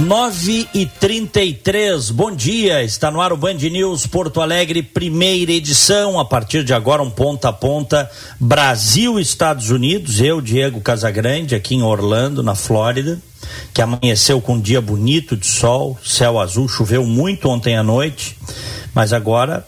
[0.00, 4.82] Nove e trinta e três, bom dia, está no ar o Band News Porto Alegre,
[4.82, 8.10] primeira edição, a partir de agora um ponta a ponta,
[8.40, 13.20] Brasil Estados Unidos, eu, Diego Casagrande, aqui em Orlando, na Flórida,
[13.74, 18.38] que amanheceu com um dia bonito de sol, céu azul, choveu muito ontem à noite,
[18.94, 19.66] mas agora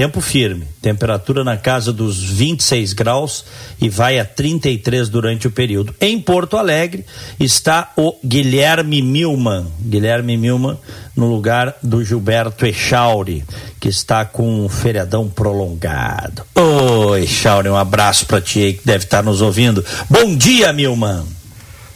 [0.00, 3.44] Tempo firme, temperatura na casa dos 26 graus
[3.78, 5.94] e vai a 33 durante o período.
[6.00, 7.04] Em Porto Alegre
[7.38, 9.66] está o Guilherme Milman.
[9.78, 10.78] Guilherme Milman
[11.14, 13.44] no lugar do Gilberto Echauri,
[13.78, 16.46] que está com um feriadão prolongado.
[16.54, 19.84] Oi, Echauri, um abraço para ti aí que deve estar nos ouvindo.
[20.08, 21.39] Bom dia, Milman.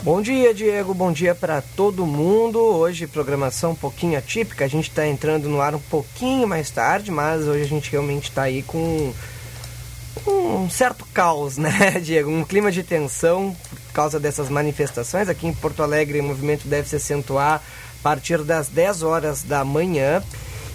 [0.04, 0.92] Bom dia, Diego.
[0.92, 2.58] Bom dia para todo mundo.
[2.58, 4.66] Hoje, programação um pouquinho atípica.
[4.66, 8.24] A gente está entrando no ar um pouquinho mais tarde, mas hoje a gente realmente
[8.24, 9.14] está aí com
[10.26, 12.30] um certo caos, né, Diego?
[12.30, 15.30] Um clima de tensão por causa dessas manifestações.
[15.30, 17.62] Aqui em Porto Alegre, o movimento deve se acentuar
[17.98, 20.22] a partir das 10 horas da manhã.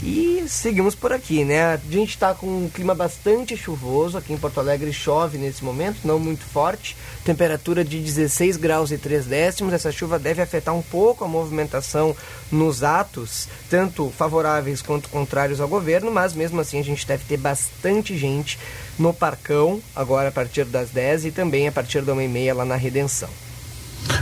[0.01, 1.73] E seguimos por aqui, né?
[1.73, 4.17] A gente está com um clima bastante chuvoso.
[4.17, 6.95] Aqui em Porto Alegre chove nesse momento, não muito forte.
[7.25, 9.73] Temperatura de 16 graus e 3 décimos.
[9.73, 12.15] Essa chuva deve afetar um pouco a movimentação
[12.49, 17.37] nos atos, tanto favoráveis quanto contrários ao governo, mas mesmo assim a gente deve ter
[17.37, 18.57] bastante gente
[18.97, 22.75] no Parcão, agora a partir das 10 e também a partir da 1h30 lá na
[22.75, 23.29] Redenção.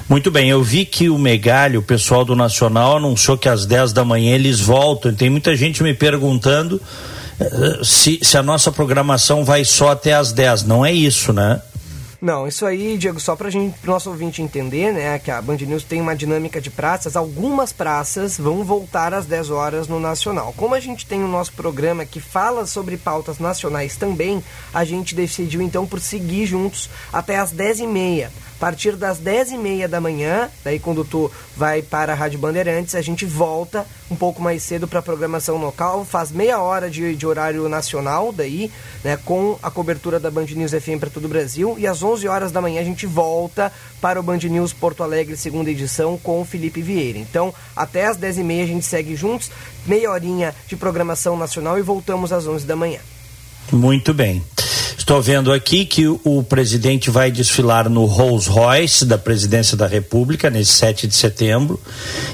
[0.09, 3.93] Muito bem, eu vi que o Megalho, o pessoal do Nacional, anunciou que às 10
[3.93, 5.13] da manhã eles voltam.
[5.13, 6.81] Tem muita gente me perguntando
[7.39, 10.63] uh, se, se a nossa programação vai só até às 10.
[10.63, 11.61] Não é isso, né?
[12.19, 15.83] Não, isso aí, Diego, só para o nosso ouvinte entender, né, que a Band News
[15.83, 20.51] tem uma dinâmica de praças, algumas praças vão voltar às 10 horas no Nacional.
[20.57, 24.43] Como a gente tem o nosso programa que fala sobre pautas nacionais também,
[24.73, 28.31] a gente decidiu então por seguir juntos até às 10 e meia.
[28.57, 32.39] A partir das 10 e meia da manhã, daí quando tu vai para a Rádio
[32.39, 36.89] Bandeirantes, a gente volta um pouco mais cedo para a programação local, faz meia hora
[36.89, 38.71] de, de horário nacional daí,
[39.03, 42.27] né, com a cobertura da Band News FM para todo o Brasil, e às 11
[42.27, 46.41] horas da manhã a gente volta para o Band News Porto Alegre, segunda edição, com
[46.41, 47.19] o Felipe Vieira.
[47.19, 49.51] Então, até às 10 e meia a gente segue juntos,
[49.85, 53.01] meia horinha de programação nacional e voltamos às 11 da manhã.
[53.71, 54.43] Muito bem.
[55.07, 60.49] Estou vendo aqui que o presidente vai desfilar no Rolls Royce da presidência da República,
[60.49, 61.81] nesse 7 de setembro,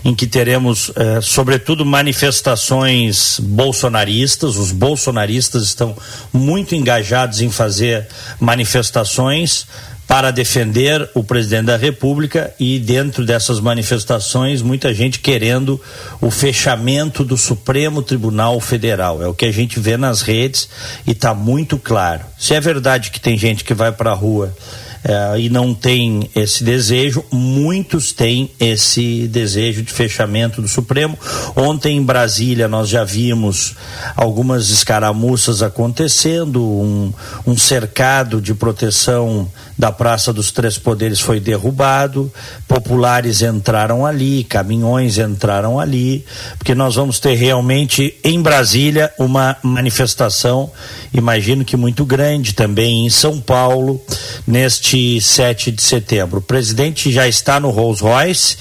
[0.03, 4.57] em que teremos, eh, sobretudo, manifestações bolsonaristas.
[4.57, 5.95] Os bolsonaristas estão
[6.33, 8.07] muito engajados em fazer
[8.39, 9.67] manifestações
[10.07, 15.81] para defender o presidente da República e dentro dessas manifestações muita gente querendo
[16.21, 19.21] o fechamento do Supremo Tribunal Federal.
[19.23, 20.69] É o que a gente vê nas redes
[21.07, 22.21] e está muito claro.
[22.37, 24.55] Se é verdade que tem gente que vai para a rua
[25.03, 31.19] é, e não tem esse desejo, muitos têm esse desejo de fechamento do Supremo.
[31.55, 33.75] Ontem em Brasília nós já vimos
[34.15, 37.13] algumas escaramuças acontecendo, um,
[37.45, 42.31] um cercado de proteção da Praça dos Três Poderes foi derrubado,
[42.67, 46.25] populares entraram ali, caminhões entraram ali,
[46.57, 50.71] porque nós vamos ter realmente em Brasília uma manifestação,
[51.13, 54.01] imagino que muito grande também em São Paulo,
[54.45, 56.39] neste 27 de setembro.
[56.39, 58.57] O presidente já está no Rolls Royce,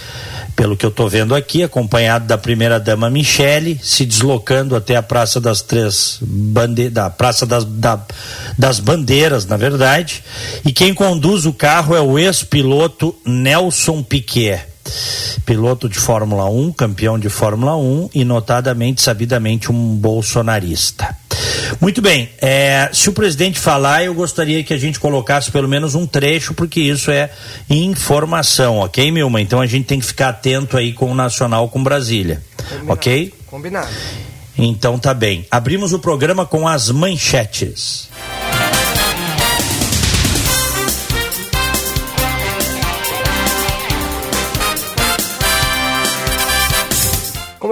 [0.55, 5.03] pelo que eu estou vendo aqui, acompanhado da primeira dama Michele, se deslocando até a
[5.03, 8.01] Praça das Três Bande da Praça das, da,
[8.59, 10.23] das Bandeiras, na verdade.
[10.65, 14.72] E quem conduz o carro é o ex-piloto Nelson Piquet
[15.45, 21.17] piloto de Fórmula 1, campeão de Fórmula 1 e notadamente, sabidamente, um bolsonarista.
[21.81, 25.95] Muito bem, é, se o presidente falar, eu gostaria que a gente colocasse pelo menos
[25.95, 27.31] um trecho, porque isso é
[27.69, 29.41] informação, ok, Milma?
[29.41, 32.93] Então a gente tem que ficar atento aí com o Nacional com Brasília, Combinado.
[32.93, 33.35] ok?
[33.47, 33.89] Combinado.
[34.57, 35.47] Então tá bem.
[35.51, 38.09] Abrimos o programa com as manchetes.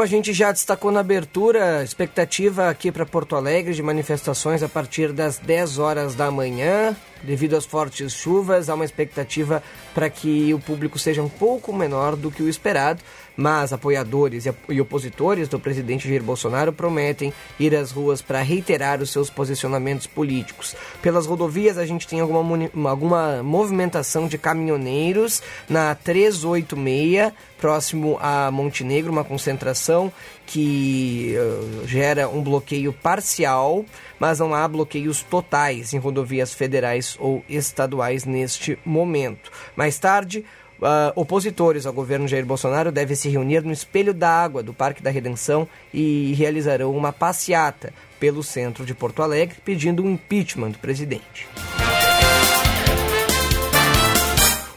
[0.01, 4.69] Como a gente já destacou na abertura, expectativa aqui para Porto Alegre de manifestações a
[4.69, 6.97] partir das 10 horas da manhã.
[7.23, 9.63] Devido às fortes chuvas, há uma expectativa
[9.93, 13.03] para que o público seja um pouco menor do que o esperado,
[13.37, 19.11] mas apoiadores e opositores do presidente Jair Bolsonaro prometem ir às ruas para reiterar os
[19.11, 20.77] seus posicionamentos políticos.
[21.03, 29.13] Pelas rodovias, a gente tem alguma, alguma movimentação de caminhoneiros na 386, próximo a Montenegro,
[29.13, 30.13] uma concentração
[30.47, 33.85] que uh, gera um bloqueio parcial,
[34.19, 39.51] mas não há bloqueios totais em rodovias federais ou estaduais neste momento.
[39.77, 40.45] Mais tarde,
[40.81, 45.03] Uh, opositores ao governo Jair Bolsonaro devem se reunir no Espelho da Água do Parque
[45.03, 50.71] da Redenção e realizarão uma passeata pelo centro de Porto Alegre pedindo o um impeachment
[50.71, 51.47] do presidente.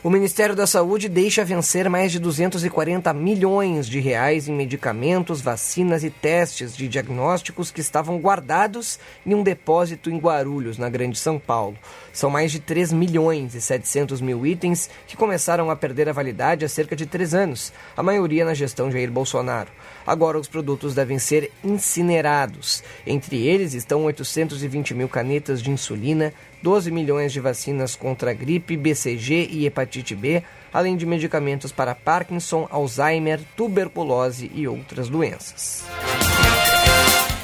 [0.03, 6.03] O Ministério da Saúde deixa vencer mais de 240 milhões de reais em medicamentos, vacinas
[6.03, 11.39] e testes de diagnósticos que estavam guardados em um depósito em Guarulhos, na Grande São
[11.39, 11.77] Paulo.
[12.13, 16.63] São mais de 3 milhões e 700 mil itens que começaram a perder a validade
[16.63, 19.71] há cerca de três anos, a maioria na gestão Jair Bolsonaro.
[20.06, 22.83] Agora os produtos devem ser incinerados.
[23.06, 26.31] Entre eles estão 820 mil canetas de insulina,
[26.62, 32.68] 12 milhões de vacinas contra gripe, BCG e hepatite B, além de medicamentos para Parkinson,
[32.69, 35.83] Alzheimer, tuberculose e outras doenças.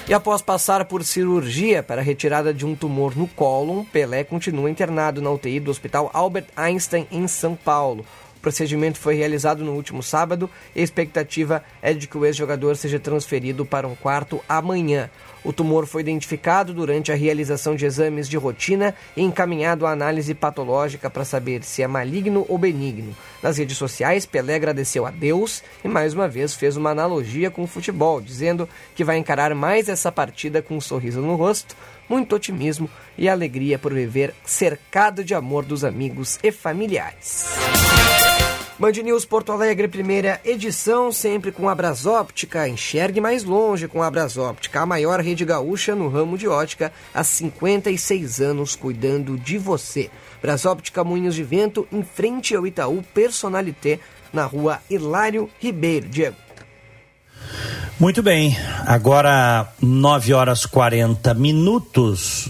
[0.09, 5.21] E após passar por cirurgia para retirada de um tumor no cólon, Pelé continua internado
[5.21, 8.03] na UTI do Hospital Albert Einstein, em São Paulo.
[8.39, 12.77] O procedimento foi realizado no último sábado e a expectativa é de que o ex-jogador
[12.77, 15.09] seja transferido para um quarto amanhã.
[15.43, 20.33] O tumor foi identificado durante a realização de exames de rotina e encaminhado à análise
[20.33, 23.13] patológica para saber se é maligno ou benigno.
[23.43, 27.63] Nas redes sociais, Pelé agradeceu a Deus e mais uma vez fez uma analogia com
[27.63, 31.75] o futebol, dizendo que vai encarar mais essa partida com um sorriso no rosto,
[32.09, 37.45] muito otimismo e alegria por viver cercado de amor dos amigos e familiares.
[38.79, 42.65] Band News Porto Alegre, primeira edição, sempre com a Brasóptica.
[42.65, 47.21] Enxergue mais longe com a Brasóptica, a maior rede gaúcha no ramo de ótica, há
[47.21, 50.09] 56 anos cuidando de você.
[50.41, 53.99] Brasóptica Moinhos de Vento, em frente ao Itaú Personalité,
[54.31, 56.07] na rua Hilário Ribeiro.
[56.07, 56.48] Diego.
[57.99, 62.49] Muito bem, agora 9 horas 40 minutos.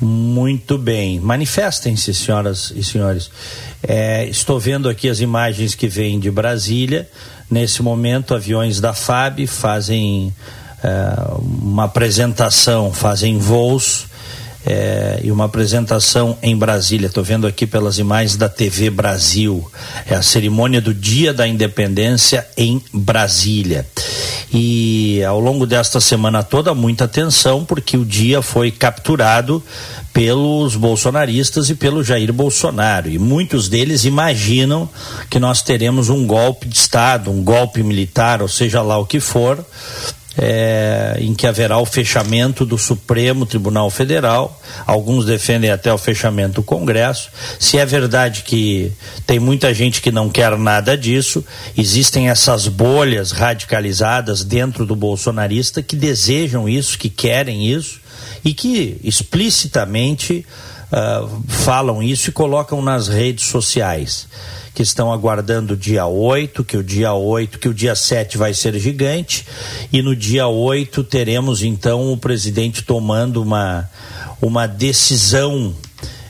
[0.00, 1.20] Muito bem.
[1.20, 3.30] Manifestem-se, senhoras e senhores.
[3.82, 7.08] É, estou vendo aqui as imagens que vêm de Brasília.
[7.50, 10.34] Nesse momento, aviões da FAB fazem
[10.82, 14.06] é, uma apresentação, fazem voos
[14.64, 17.06] é, e uma apresentação em Brasília.
[17.06, 19.70] Estou vendo aqui pelas imagens da TV Brasil.
[20.06, 23.86] É a cerimônia do Dia da Independência em Brasília.
[24.52, 29.62] E ao longo desta semana toda, muita atenção, porque o dia foi capturado
[30.12, 33.08] pelos bolsonaristas e pelo Jair Bolsonaro.
[33.08, 34.88] E muitos deles imaginam
[35.28, 39.20] que nós teremos um golpe de Estado, um golpe militar, ou seja lá o que
[39.20, 39.64] for,
[40.42, 44.58] é, em que haverá o fechamento do Supremo Tribunal Federal.
[44.86, 47.30] Alguns defendem até o fechamento do Congresso.
[47.58, 48.90] Se é verdade que
[49.26, 51.44] tem muita gente que não quer nada disso,
[51.76, 58.00] existem essas bolhas radicalizadas dentro do bolsonarista que desejam isso, que querem isso
[58.42, 60.46] e que explicitamente
[60.92, 64.26] uh, falam isso e colocam nas redes sociais
[64.74, 68.54] que estão aguardando o dia 8, que o dia 8, que o dia 7 vai
[68.54, 69.44] ser gigante,
[69.92, 73.90] e no dia 8 teremos então o presidente tomando uma,
[74.40, 75.74] uma decisão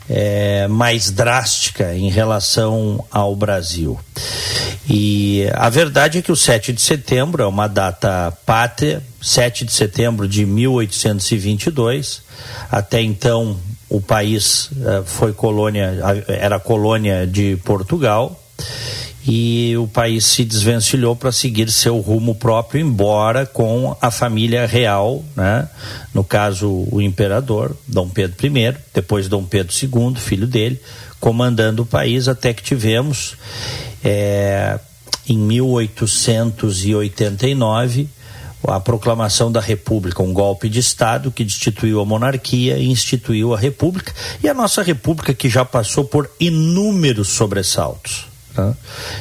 [0.09, 3.99] é, mais drástica em relação ao Brasil.
[4.89, 9.73] E a verdade é que o 7 de setembro é uma data pátria, 7 de
[9.73, 12.23] setembro de 1822.
[12.69, 13.57] Até então
[13.91, 15.93] o país uh, foi colônia,
[16.29, 18.41] era colônia de Portugal
[19.27, 25.23] e o país se desvencilhou para seguir seu rumo próprio, embora com a família real,
[25.37, 25.69] né?
[26.15, 30.81] no caso o imperador, Dom Pedro I, depois Dom Pedro II, filho dele,
[31.19, 33.37] comandando o país até que tivemos
[34.03, 34.81] é,
[35.29, 38.09] em 1889
[38.65, 43.59] a proclamação da República, um golpe de Estado que destituiu a monarquia e instituiu a
[43.59, 44.13] República,
[44.43, 48.30] e a nossa República que já passou por inúmeros sobressaltos.
[48.57, 48.75] Né?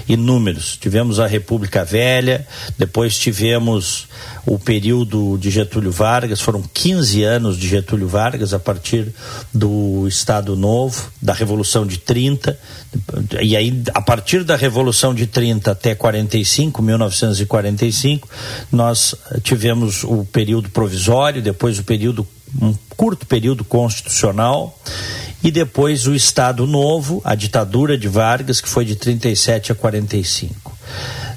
[0.08, 0.78] Inúmeros.
[0.78, 4.08] Tivemos a República Velha, depois tivemos
[4.46, 9.14] o período de Getúlio Vargas, foram 15 anos de Getúlio Vargas a partir
[9.54, 12.58] do Estado Novo, da Revolução de 30,
[13.42, 18.28] e aí a partir da Revolução de 30 até 45, 1945,
[18.72, 22.28] nós tivemos o período provisório, depois o período
[22.62, 24.78] um curto período constitucional
[25.44, 30.78] e depois o Estado Novo, a ditadura de Vargas, que foi de 37 a 45.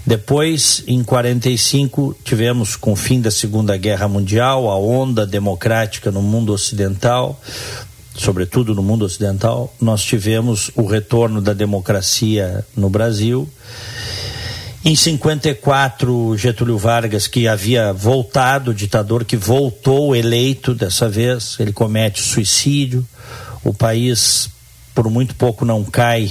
[0.05, 6.21] Depois, em 45, tivemos, com o fim da Segunda Guerra Mundial, a onda democrática no
[6.21, 7.41] mundo ocidental,
[8.15, 13.49] sobretudo no mundo ocidental, nós tivemos o retorno da democracia no Brasil.
[14.85, 22.21] Em 54, Getúlio Vargas, que havia voltado, ditador que voltou eleito dessa vez, ele comete
[22.21, 23.07] suicídio
[23.65, 24.51] o país
[24.95, 26.31] por muito pouco não cai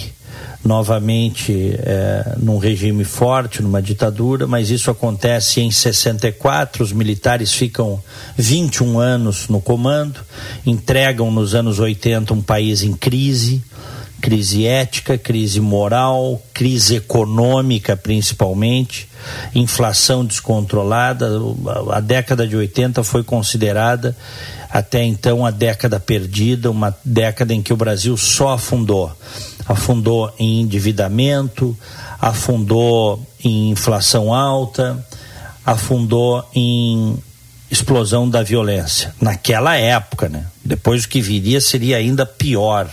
[0.63, 6.83] novamente é, num regime forte, numa ditadura, mas isso acontece em 64.
[6.83, 8.01] Os militares ficam
[8.37, 10.19] 21 anos no comando,
[10.65, 13.63] entregam nos anos 80 um país em crise,
[14.21, 19.09] crise ética, crise moral, crise econômica principalmente,
[19.53, 21.27] inflação descontrolada.
[21.91, 24.15] A década de 80 foi considerada
[24.69, 29.11] até então a década perdida, uma década em que o Brasil só afundou.
[29.67, 31.77] Afundou em endividamento,
[32.19, 35.05] afundou em inflação alta,
[35.65, 37.17] afundou em
[37.69, 39.13] explosão da violência.
[39.19, 40.45] Naquela época, né?
[40.63, 42.89] Depois o que viria seria ainda pior.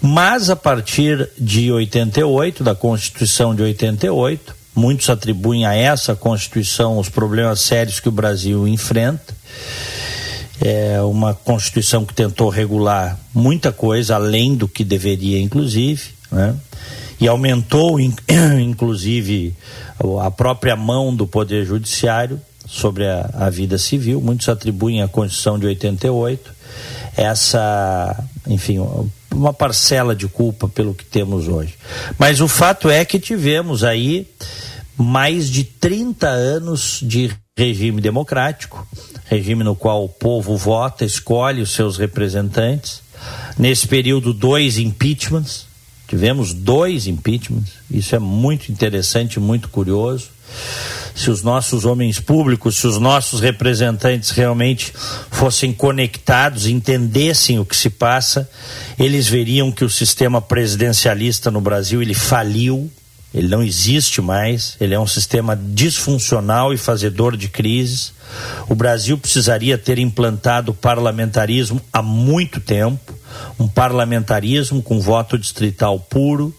[0.00, 7.08] Mas a partir de 88, da Constituição de 88, muitos atribuem a essa Constituição os
[7.08, 9.36] problemas sérios que o Brasil enfrenta
[10.60, 16.54] é uma Constituição que tentou regular muita coisa, além do que deveria, inclusive, né?
[17.20, 17.98] e aumentou,
[18.60, 19.54] inclusive,
[20.20, 24.20] a própria mão do Poder Judiciário sobre a, a vida civil.
[24.20, 26.58] Muitos atribuem à Constituição de 88
[27.16, 28.78] essa, enfim,
[29.32, 31.74] uma parcela de culpa pelo que temos hoje.
[32.18, 34.26] Mas o fato é que tivemos aí
[34.96, 38.86] mais de 30 anos de regime democrático,
[39.26, 43.02] regime no qual o povo vota, escolhe os seus representantes.
[43.58, 45.66] Nesse período, dois impeachments,
[46.06, 50.30] tivemos dois impeachments, isso é muito interessante, muito curioso.
[51.14, 54.92] Se os nossos homens públicos, se os nossos representantes realmente
[55.30, 58.48] fossem conectados, entendessem o que se passa,
[58.98, 62.90] eles veriam que o sistema presidencialista no Brasil ele faliu,
[63.34, 68.12] ele não existe mais, ele é um sistema disfuncional e fazedor de crises.
[68.68, 73.18] O Brasil precisaria ter implantado o parlamentarismo há muito tempo
[73.58, 76.54] um parlamentarismo com voto distrital puro,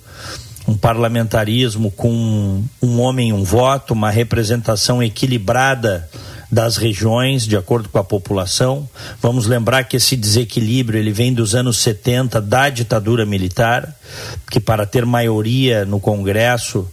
[0.70, 6.08] um parlamentarismo com um homem, um voto, uma representação equilibrada
[6.52, 8.88] das regiões, de acordo com a população.
[9.20, 13.96] Vamos lembrar que esse desequilíbrio ele vem dos anos 70 da ditadura militar,
[14.50, 16.88] que para ter maioria no Congresso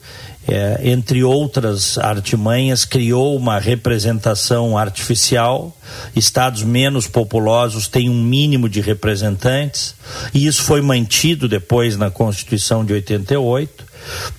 [0.49, 5.76] é, entre outras artimanhas, criou uma representação artificial.
[6.15, 9.95] Estados menos populosos têm um mínimo de representantes,
[10.33, 13.85] e isso foi mantido depois na Constituição de 88,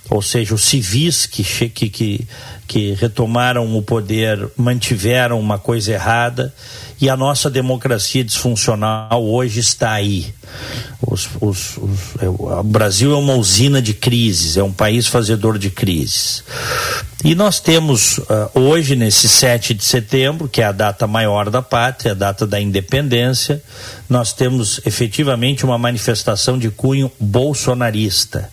[0.08, 2.28] ou seja, os civis que, que, que,
[2.68, 6.52] que retomaram o poder mantiveram uma coisa errada
[7.00, 10.34] e a nossa democracia disfuncional hoje está aí.
[11.00, 15.56] Os, os, os, é, o Brasil é uma usina de crises, é um país fazedor
[15.58, 16.44] de crises.
[17.24, 21.62] E nós temos uh, hoje, nesse 7 de setembro, que é a data maior da
[21.62, 23.62] pátria, a data da independência,
[24.08, 28.50] nós temos efetivamente uma manifestação de cunho bolsonarista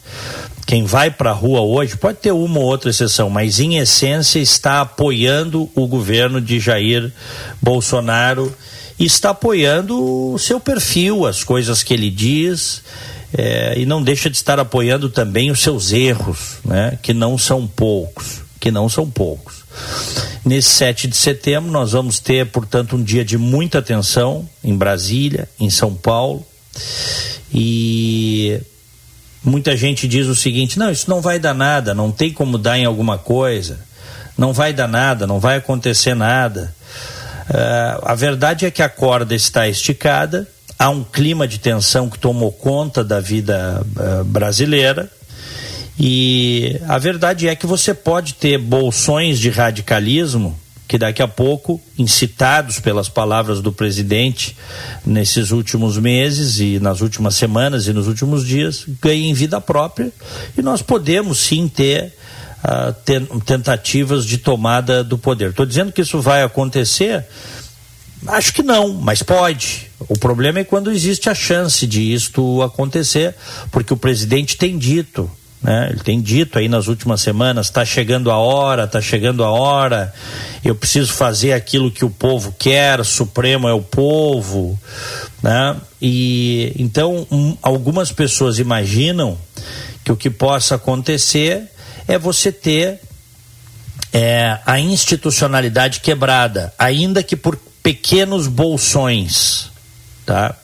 [0.65, 4.39] quem vai para a rua hoje, pode ter uma ou outra exceção, mas em essência
[4.39, 7.11] está apoiando o governo de Jair
[7.61, 8.53] Bolsonaro
[9.03, 12.81] está apoiando o seu perfil, as coisas que ele diz.
[13.37, 16.97] É, e não deixa de estar apoiando também os seus erros, né?
[17.01, 19.65] que não são poucos, que não são poucos.
[20.45, 25.49] Nesse 7 de setembro nós vamos ter, portanto, um dia de muita atenção em Brasília,
[25.59, 26.45] em São Paulo,
[27.53, 28.61] e
[29.45, 32.79] Muita gente diz o seguinte: não, isso não vai dar nada, não tem como dar
[32.79, 33.79] em alguma coisa,
[34.35, 36.73] não vai dar nada, não vai acontecer nada.
[37.47, 40.47] Uh, a verdade é que a corda está esticada,
[40.79, 45.09] há um clima de tensão que tomou conta da vida uh, brasileira.
[45.97, 51.81] E a verdade é que você pode ter bolsões de radicalismo que daqui a pouco,
[51.97, 54.55] incitados pelas palavras do presidente
[55.05, 60.11] nesses últimos meses e nas últimas semanas e nos últimos dias, ganhem vida própria
[60.57, 62.13] e nós podemos sim ter
[62.63, 65.49] uh, tentativas de tomada do poder.
[65.49, 67.25] Estou dizendo que isso vai acontecer?
[68.27, 69.89] Acho que não, mas pode.
[70.07, 73.35] O problema é quando existe a chance de isto acontecer,
[73.71, 75.29] porque o presidente tem dito
[75.65, 75.89] né?
[75.89, 80.13] Ele tem dito aí nas últimas semanas: está chegando a hora, está chegando a hora,
[80.63, 84.79] eu preciso fazer aquilo que o povo quer, Supremo é o povo.
[85.41, 85.75] Né?
[85.99, 89.39] E então um, algumas pessoas imaginam
[90.03, 91.63] que o que possa acontecer
[92.07, 92.99] é você ter
[94.13, 99.71] é, a institucionalidade quebrada, ainda que por pequenos bolsões.
[100.27, 100.55] Tá?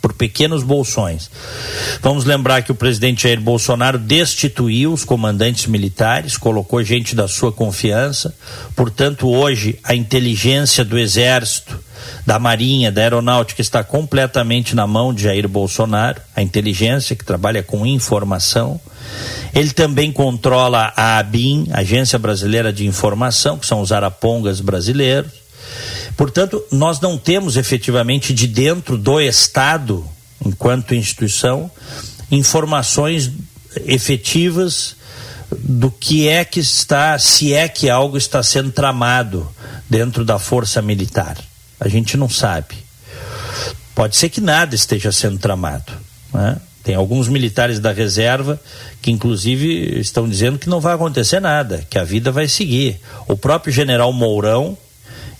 [0.00, 1.30] Por pequenos bolsões.
[2.00, 7.52] Vamos lembrar que o presidente Jair Bolsonaro destituiu os comandantes militares, colocou gente da sua
[7.52, 8.34] confiança.
[8.76, 11.78] Portanto, hoje a inteligência do Exército,
[12.24, 17.62] da Marinha, da Aeronáutica está completamente na mão de Jair Bolsonaro, a inteligência que trabalha
[17.62, 18.80] com informação.
[19.54, 25.47] Ele também controla a ABIN, Agência Brasileira de Informação, que são os arapongas brasileiros.
[26.16, 30.04] Portanto, nós não temos efetivamente de dentro do Estado,
[30.44, 31.70] enquanto instituição,
[32.30, 33.30] informações
[33.86, 34.96] efetivas
[35.56, 39.48] do que é que está, se é que algo está sendo tramado
[39.88, 41.38] dentro da força militar.
[41.80, 42.74] A gente não sabe.
[43.94, 45.92] Pode ser que nada esteja sendo tramado.
[46.32, 46.56] Né?
[46.84, 48.60] Tem alguns militares da reserva
[49.02, 53.00] que, inclusive, estão dizendo que não vai acontecer nada, que a vida vai seguir.
[53.26, 54.76] O próprio general Mourão,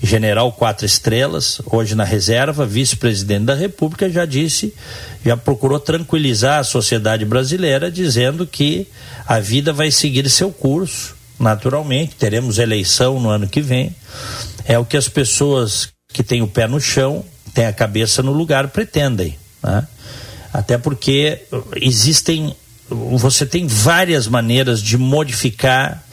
[0.02, 4.72] general quatro estrelas, hoje na reserva, vice-presidente da República, já disse,
[5.24, 8.86] já procurou tranquilizar a sociedade brasileira, dizendo que
[9.26, 13.94] a vida vai seguir seu curso, naturalmente, teremos eleição no ano que vem.
[14.64, 18.32] É o que as pessoas que têm o pé no chão, têm a cabeça no
[18.32, 19.36] lugar, pretendem.
[19.62, 19.86] Né?
[20.52, 21.42] Até porque
[21.76, 22.54] existem,
[22.88, 26.04] você tem várias maneiras de modificar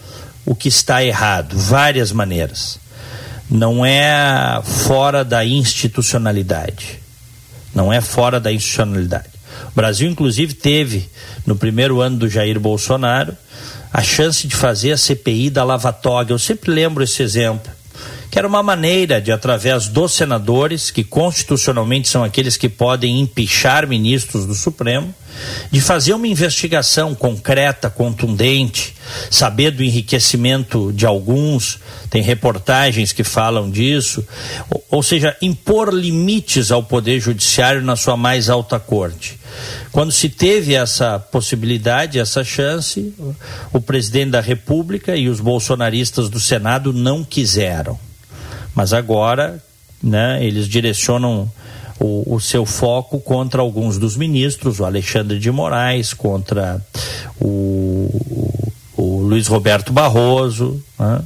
[0.46, 2.80] o que está errado, várias maneiras
[3.50, 7.00] não é fora da institucionalidade.
[7.74, 9.30] Não é fora da institucionalidade.
[9.72, 11.10] O Brasil, inclusive, teve,
[11.46, 13.36] no primeiro ano do Jair Bolsonaro,
[13.92, 16.34] a chance de fazer a CPI da Lava Toga.
[16.34, 17.72] Eu sempre lembro esse exemplo
[18.36, 23.88] que era uma maneira de, através dos senadores, que constitucionalmente são aqueles que podem empichar
[23.88, 25.16] ministros do Supremo,
[25.72, 28.94] de fazer uma investigação concreta, contundente,
[29.32, 34.22] saber do enriquecimento de alguns, tem reportagens que falam disso,
[34.70, 39.40] ou, ou seja, impor limites ao Poder Judiciário na sua mais alta corte.
[39.94, 43.14] Quando se teve essa possibilidade, essa chance,
[43.72, 47.98] o presidente da República e os bolsonaristas do Senado não quiseram.
[48.76, 49.64] Mas agora,
[50.04, 51.50] né, eles direcionam
[52.00, 56.82] o, o, seu foco contra alguns dos ministros, o Alexandre de Moraes, contra
[57.40, 58.10] o,
[58.98, 60.84] o, o Luiz Roberto Barroso.
[61.00, 61.22] Né?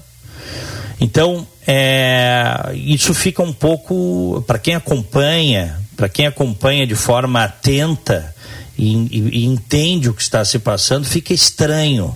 [1.01, 8.33] Então, é, isso fica um pouco, para quem acompanha, para quem acompanha de forma atenta
[8.77, 12.15] e, e, e, entende o que está se passando, fica estranho,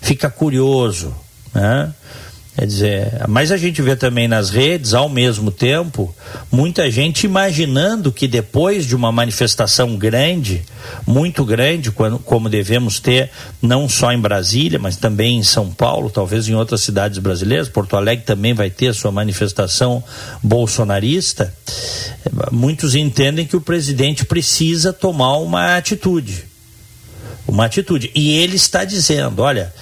[0.00, 1.14] fica curioso.
[1.54, 1.92] Né?
[2.54, 6.14] Quer dizer, mas a gente vê também nas redes, ao mesmo tempo,
[6.50, 10.62] muita gente imaginando que depois de uma manifestação grande,
[11.06, 13.30] muito grande, quando, como devemos ter,
[13.62, 17.96] não só em Brasília, mas também em São Paulo, talvez em outras cidades brasileiras, Porto
[17.96, 20.04] Alegre também vai ter sua manifestação
[20.42, 21.54] bolsonarista,
[22.50, 26.44] muitos entendem que o presidente precisa tomar uma atitude.
[27.48, 28.10] Uma atitude.
[28.14, 29.72] E ele está dizendo: olha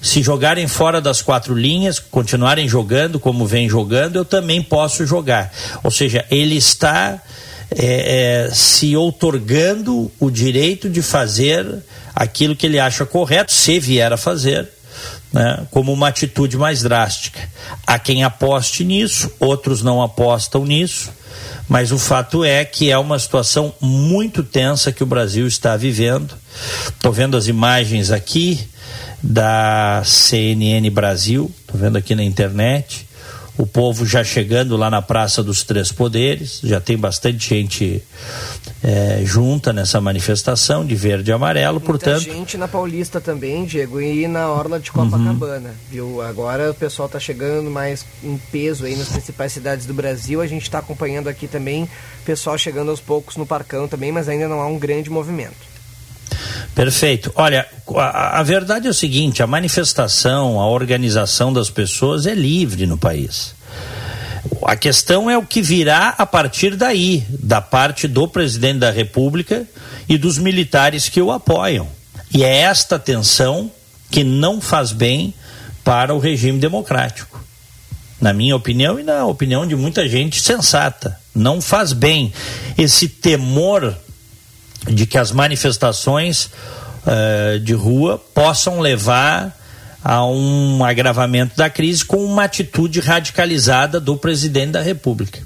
[0.00, 5.52] se jogarem fora das quatro linhas, continuarem jogando como vem jogando, eu também posso jogar.
[5.82, 7.20] Ou seja, ele está
[7.70, 11.66] é, é, se outorgando o direito de fazer
[12.14, 14.68] aquilo que ele acha correto, se vier a fazer,
[15.32, 17.40] né, como uma atitude mais drástica.
[17.86, 21.10] Há quem aposte nisso, outros não apostam nisso,
[21.68, 26.34] mas o fato é que é uma situação muito tensa que o Brasil está vivendo.
[26.88, 28.68] Estou vendo as imagens aqui
[29.22, 33.08] da CNN Brasil, estou vendo aqui na internet.
[33.56, 38.00] O povo já chegando lá na Praça dos Três Poderes, já tem bastante gente
[38.84, 42.22] é, junta nessa manifestação de verde e amarelo, Muita portanto.
[42.22, 45.74] gente na Paulista também, Diego, e na Orla de Copacabana, uhum.
[45.90, 46.22] viu?
[46.22, 50.40] Agora o pessoal está chegando mais em peso aí nas principais cidades do Brasil.
[50.40, 51.88] A gente está acompanhando aqui também
[52.28, 55.56] pessoal chegando aos poucos no Parcão também, mas ainda não há um grande movimento.
[56.74, 57.32] Perfeito.
[57.34, 62.86] Olha, a, a, verdade é o seguinte: a manifestação, a organização das pessoas é livre
[62.86, 63.54] no país.
[64.62, 69.66] A questão é o que virá a partir daí, da parte do presidente da República
[70.08, 71.88] e dos militares que o apoiam.
[72.32, 73.70] E é esta tensão
[74.10, 75.34] que não faz bem
[75.84, 77.42] para o regime democrático.
[78.20, 81.18] Na minha opinião e na opinião de muita gente sensata.
[81.34, 82.32] Não faz bem
[82.76, 83.96] esse temor
[84.88, 86.46] de que as manifestações
[87.06, 89.56] uh, de rua possam levar
[90.02, 95.40] a um agravamento da crise com uma atitude radicalizada do presidente da República.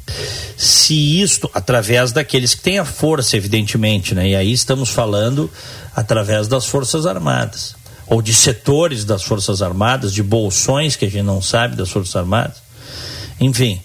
[0.56, 4.28] Se isto, através daqueles que têm a força, evidentemente, né?
[4.28, 5.50] e aí estamos falando
[5.96, 7.74] através das Forças Armadas,
[8.06, 12.14] ou de setores das Forças Armadas, de bolsões que a gente não sabe das Forças
[12.14, 12.58] Armadas,
[13.40, 13.82] enfim.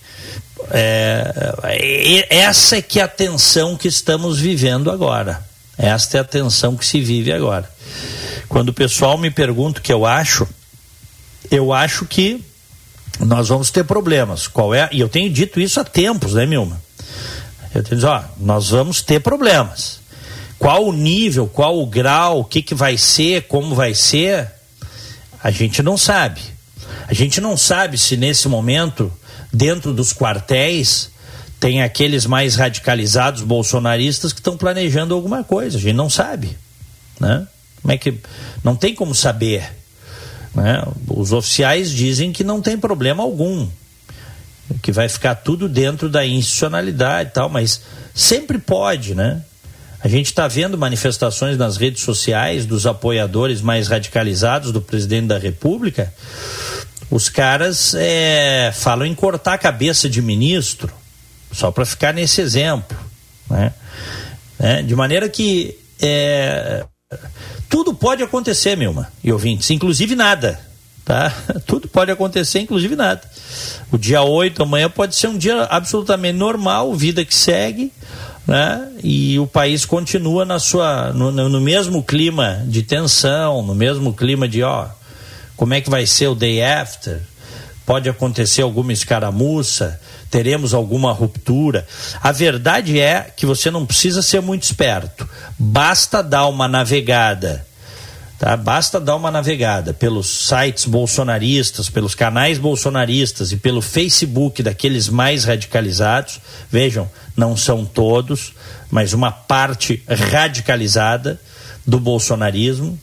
[0.69, 5.46] É, essa é que é a tensão que estamos vivendo agora.
[5.77, 7.69] Esta é a tensão que se vive agora.
[8.49, 10.47] Quando o pessoal me pergunta o que eu acho,
[11.51, 12.43] eu acho que
[13.19, 14.47] nós vamos ter problemas.
[14.47, 14.89] Qual é?
[14.91, 16.81] E eu tenho dito isso há tempos, né, Milma?
[17.73, 19.99] Eu tenho dito, ó, nós vamos ter problemas.
[20.57, 24.51] Qual o nível, qual o grau, o que, que vai ser, como vai ser,
[25.43, 26.41] a gente não sabe.
[27.07, 29.11] A gente não sabe se nesse momento,
[29.53, 31.11] dentro dos quartéis,
[31.59, 35.77] tem aqueles mais radicalizados bolsonaristas que estão planejando alguma coisa.
[35.77, 36.57] A gente não sabe.
[37.19, 37.47] Né?
[37.81, 38.15] Como é que.
[38.63, 39.69] Não tem como saber.
[40.53, 40.83] Né?
[41.07, 43.67] Os oficiais dizem que não tem problema algum,
[44.81, 47.81] que vai ficar tudo dentro da institucionalidade e tal, mas
[48.13, 49.41] sempre pode, né?
[49.99, 55.39] A gente está vendo manifestações nas redes sociais dos apoiadores mais radicalizados do presidente da
[55.39, 56.13] República.
[57.09, 60.93] Os caras é, falam em cortar a cabeça de ministro,
[61.57, 62.95] só para ficar nesse exemplo.
[63.49, 63.73] Né?
[64.59, 66.85] É, de maneira que é,
[67.67, 70.59] tudo pode acontecer, Milma e ouvintes, inclusive nada.
[71.03, 71.33] Tá?
[71.65, 73.21] Tudo pode acontecer, inclusive nada.
[73.89, 77.93] O dia 8, amanhã, pode ser um dia absolutamente normal, vida que segue,
[78.45, 78.89] né?
[79.01, 84.49] e o país continua na sua, no, no mesmo clima de tensão, no mesmo clima
[84.49, 84.85] de ó,
[85.55, 87.21] como é que vai ser o day after?
[87.87, 89.97] Pode acontecer alguma escaramuça,
[90.29, 91.87] teremos alguma ruptura.
[92.21, 95.25] A verdade é que você não precisa ser muito esperto,
[95.57, 97.65] basta dar uma navegada.
[98.37, 98.57] Tá?
[98.57, 105.45] Basta dar uma navegada pelos sites bolsonaristas, pelos canais bolsonaristas e pelo Facebook daqueles mais
[105.45, 106.41] radicalizados.
[106.69, 108.53] Vejam, não são todos,
[108.91, 111.39] mas uma parte radicalizada
[111.85, 112.99] do bolsonarismo.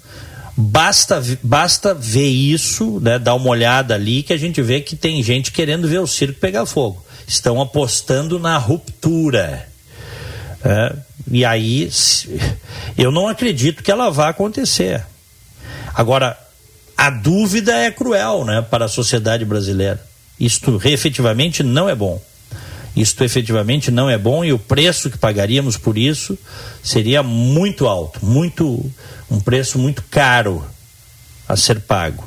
[0.57, 5.23] Basta, basta ver isso, né, dar uma olhada ali, que a gente vê que tem
[5.23, 9.69] gente querendo ver o circo pegar fogo estão apostando na ruptura.
[10.65, 10.97] É,
[11.31, 11.91] e aí,
[12.97, 15.05] eu não acredito que ela vá acontecer.
[15.95, 16.39] Agora,
[16.97, 20.05] a dúvida é cruel né, para a sociedade brasileira.
[20.39, 22.21] Isto efetivamente não é bom.
[22.97, 26.39] Isto efetivamente não é bom e o preço que pagaríamos por isso
[26.83, 28.91] seria muito alto, muito
[29.31, 30.65] um preço muito caro
[31.49, 32.25] a ser pago.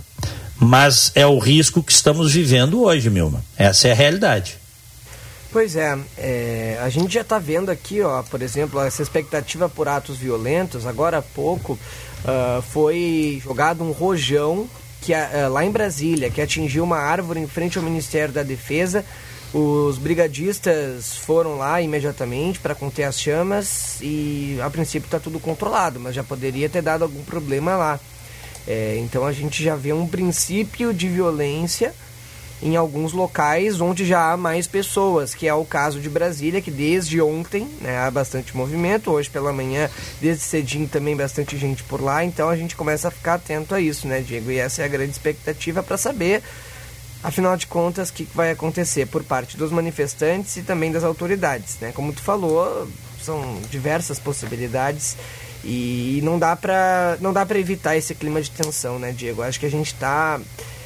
[0.60, 3.44] Mas é o risco que estamos vivendo hoje, Milma.
[3.56, 4.58] Essa é a realidade.
[5.52, 9.88] Pois é, é, a gente já está vendo aqui, ó, por exemplo, essa expectativa por
[9.88, 10.86] atos violentos.
[10.86, 14.68] Agora há pouco uh, foi jogado um rojão
[15.02, 19.06] que, uh, lá em Brasília, que atingiu uma árvore em frente ao Ministério da Defesa.
[19.60, 26.00] Os brigadistas foram lá imediatamente para conter as chamas e a princípio está tudo controlado,
[26.00, 28.00] mas já poderia ter dado algum problema lá.
[28.68, 31.92] É, então a gente já vê um princípio de violência
[32.62, 36.70] em alguns locais onde já há mais pessoas, que é o caso de Brasília, que
[36.70, 39.90] desde ontem né, há bastante movimento, hoje pela manhã,
[40.22, 43.82] desde cedinho também bastante gente por lá, então a gente começa a ficar atento a
[43.82, 44.52] isso, né, Diego?
[44.52, 46.44] E essa é a grande expectativa para saber,
[47.28, 51.78] afinal de contas, o que vai acontecer por parte dos manifestantes e também das autoridades,
[51.82, 51.92] né?
[51.94, 52.88] Como tu falou,
[53.22, 55.18] são diversas possibilidades
[55.62, 59.42] e não dá para não dá para evitar esse clima de tensão, né, Diego?
[59.42, 60.40] Acho que a gente está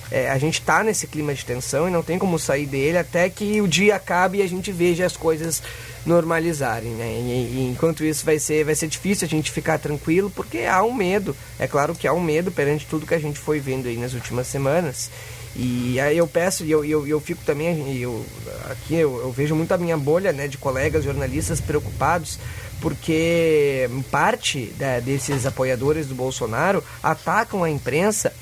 [0.10, 3.30] é, a gente está nesse clima de tensão e não tem como sair dele até
[3.30, 5.62] que o dia acabe e a gente veja as coisas
[6.06, 7.06] normalizarem, né?
[7.06, 10.82] E, e, enquanto isso vai ser, vai ser difícil a gente ficar tranquilo, porque há
[10.84, 11.36] um medo.
[11.60, 14.14] É claro que há um medo perante tudo que a gente foi vendo aí nas
[14.14, 15.12] últimas semanas.
[15.56, 18.26] E aí eu peço, e eu, eu, eu fico também, eu,
[18.70, 22.40] aqui eu, eu vejo muito a minha bolha né, de colegas jornalistas preocupados,
[22.80, 28.34] porque parte né, desses apoiadores do Bolsonaro atacam a imprensa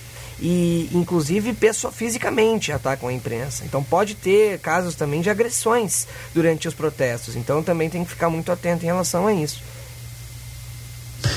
[0.41, 3.63] e inclusive pessoa, fisicamente atacam a imprensa.
[3.65, 7.35] Então pode ter casos também de agressões durante os protestos.
[7.35, 9.61] Então também tem que ficar muito atento em relação a isso.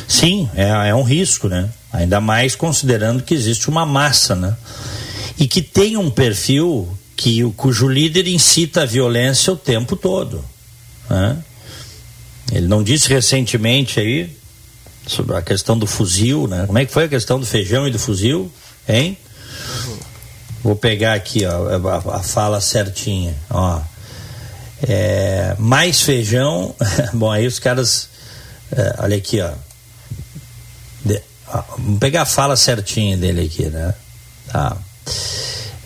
[0.07, 1.71] Sim, é, é um risco, né?
[1.93, 4.57] Ainda mais considerando que existe uma massa, né?
[5.39, 10.45] E que tem um perfil que cujo líder incita a violência o tempo todo.
[11.09, 11.43] Né?
[12.51, 14.37] Ele não disse recentemente aí
[15.07, 16.65] sobre a questão do fuzil, né?
[16.67, 18.51] Como é que foi a questão do feijão e do fuzil,
[18.89, 19.17] hein?
[20.63, 23.81] Vou pegar aqui ó, a, a fala certinha, ó.
[24.83, 26.75] É, mais feijão,
[27.15, 28.09] bom aí os caras,
[28.71, 29.53] é, olha aqui ó.
[31.05, 33.95] De, ó, vamos pegar a fala certinha dele aqui, né?
[34.49, 34.77] Tá.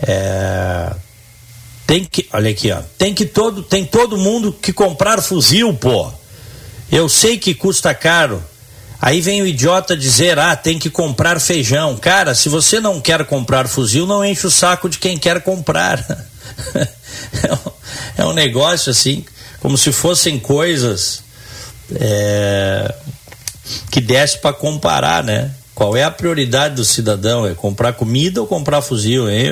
[0.03, 0.93] É,
[1.87, 2.81] tem que, olha aqui, ó.
[2.99, 6.11] Tem que todo, tem todo mundo que comprar fuzil, pô.
[6.91, 8.43] Eu sei que custa caro.
[9.01, 11.97] Aí vem o idiota dizer: ah, tem que comprar feijão.
[11.97, 16.05] Cara, se você não quer comprar fuzil, não enche o saco de quem quer comprar.
[18.17, 19.25] é um negócio assim,
[19.61, 21.23] como se fossem coisas
[21.95, 22.95] é,
[23.91, 25.51] que desse para comparar, né?
[25.77, 27.47] Qual é a prioridade do cidadão?
[27.47, 29.51] É comprar comida ou comprar fuzil, hein?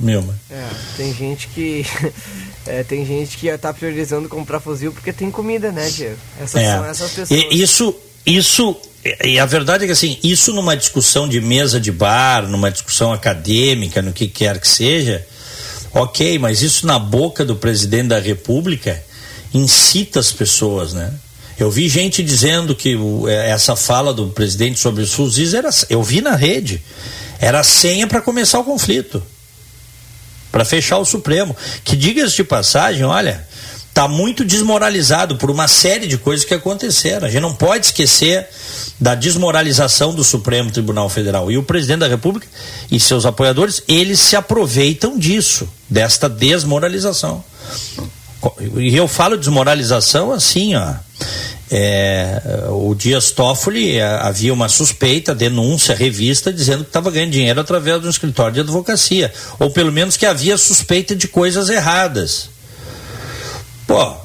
[0.00, 0.36] Milma.
[0.50, 1.86] É, tem gente que.
[2.66, 6.18] É, tem gente que está priorizando comprar fuzil porque tem comida, né, Diego?
[6.38, 6.76] Essas é.
[6.76, 7.30] são essas pessoas.
[7.40, 8.76] E isso, isso,
[9.24, 13.14] e a verdade é que assim, isso numa discussão de mesa de bar, numa discussão
[13.14, 15.26] acadêmica, no que quer que seja,
[15.94, 19.02] ok, mas isso na boca do presidente da República
[19.52, 21.14] incita as pessoas, né?
[21.62, 26.02] Eu vi gente dizendo que é, essa fala do presidente sobre os fuzis era, eu
[26.02, 26.82] vi na rede,
[27.38, 29.22] era senha para começar o conflito
[30.50, 31.56] para fechar o Supremo.
[31.84, 33.46] Que diga-se de passagem, olha,
[33.88, 37.26] está muito desmoralizado por uma série de coisas que aconteceram.
[37.26, 38.46] A gente não pode esquecer
[38.98, 41.50] da desmoralização do Supremo Tribunal Federal.
[41.50, 42.46] E o presidente da República
[42.90, 47.44] e seus apoiadores, eles se aproveitam disso, desta desmoralização.
[48.76, 50.94] E eu falo desmoralização assim, ó.
[51.72, 57.60] É, o Dias Toffoli é, havia uma suspeita, denúncia, revista, dizendo que estava ganhando dinheiro
[57.60, 59.32] através de um escritório de advocacia.
[59.58, 62.50] Ou pelo menos que havia suspeita de coisas erradas.
[63.86, 64.16] Pô,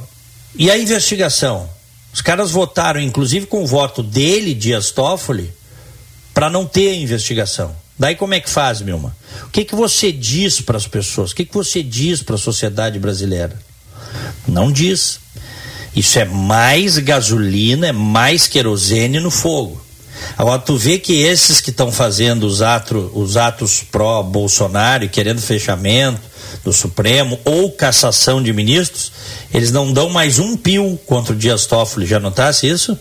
[0.55, 1.69] e a investigação?
[2.11, 5.53] Os caras votaram, inclusive com o voto dele, Dias Toffoli,
[6.33, 7.75] para não ter a investigação.
[7.97, 9.15] Daí como é que faz, Milma?
[9.43, 11.31] O que, que você diz para as pessoas?
[11.31, 13.57] O que, que você diz para a sociedade brasileira?
[14.47, 15.19] Não diz.
[15.95, 19.81] Isso é mais gasolina, é mais querosene no fogo.
[20.37, 26.21] Agora, tu vê que esses que estão fazendo os, atos, os atos pró-Bolsonaro querendo fechamento
[26.63, 29.11] do Supremo ou cassação de ministros,
[29.53, 32.05] eles não dão mais um pio contra o Dias Toffoli.
[32.05, 32.97] Já notasse isso?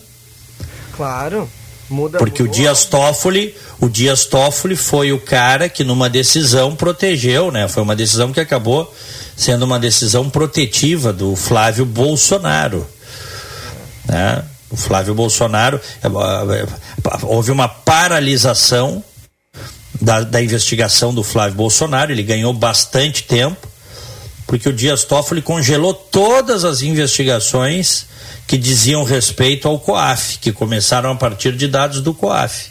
[0.95, 1.49] Claro.
[1.89, 7.51] Muda, Porque o Dias Toffoli, o Dias Toffoli foi o cara que numa decisão protegeu,
[7.51, 7.67] né?
[7.67, 8.91] Foi uma decisão que acabou
[9.35, 12.87] sendo uma decisão protetiva do Flávio Bolsonaro.
[14.07, 14.43] Né?
[14.69, 16.67] O Flávio Bolsonaro, é, é,
[17.23, 19.03] houve uma paralisação
[20.01, 23.67] da, da investigação do Flávio Bolsonaro, ele ganhou bastante tempo,
[24.47, 28.05] porque o Dias Toffoli congelou todas as investigações
[28.47, 32.67] que diziam respeito ao COAF, que começaram a partir de dados do COAF.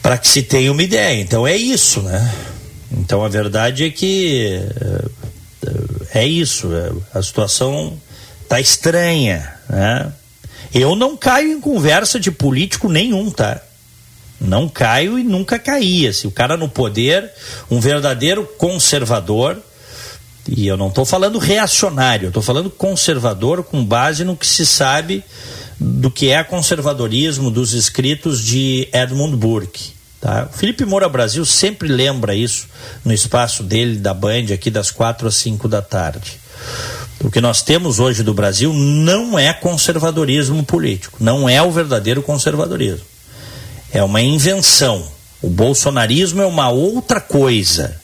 [0.00, 1.20] Para que se tenha uma ideia.
[1.20, 2.32] Então é isso, né?
[2.92, 4.62] Então a verdade é que
[6.12, 6.68] é, é isso,
[7.12, 8.00] a situação
[8.48, 10.12] tá estranha, né?
[10.72, 13.60] Eu não caio em conversa de político nenhum, tá?
[14.40, 16.12] Não caio e nunca caía.
[16.12, 17.30] Se o cara no poder,
[17.70, 19.58] um verdadeiro conservador,
[20.48, 25.24] e eu não estou falando reacionário, estou falando conservador com base no que se sabe
[25.78, 29.92] do que é conservadorismo dos escritos de Edmund Burke.
[30.20, 30.48] Tá?
[30.52, 32.68] O Felipe Moura Brasil sempre lembra isso
[33.04, 36.38] no espaço dele, da Band, aqui das quatro às cinco da tarde.
[37.20, 42.22] O que nós temos hoje do Brasil não é conservadorismo político, não é o verdadeiro
[42.22, 43.04] conservadorismo.
[43.92, 45.06] É uma invenção.
[45.42, 47.96] O bolsonarismo é uma outra coisa.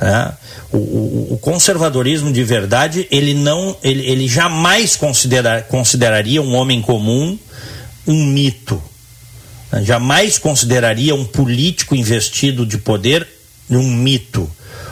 [0.00, 0.32] Né?
[0.72, 7.36] O, o, conservadorismo de verdade, ele não, ele, ele jamais considera, consideraria um homem comum
[8.06, 8.80] um mito
[9.82, 13.26] jamais consideraria um político investido de poder
[13.68, 14.50] um mito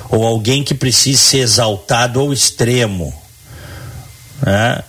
[0.09, 3.13] ou alguém que precise ser exaltado ao extremo.
[4.41, 4.83] Né?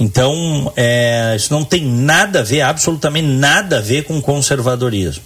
[0.00, 5.22] Então, é, isso não tem nada a ver, absolutamente nada a ver com conservadorismo.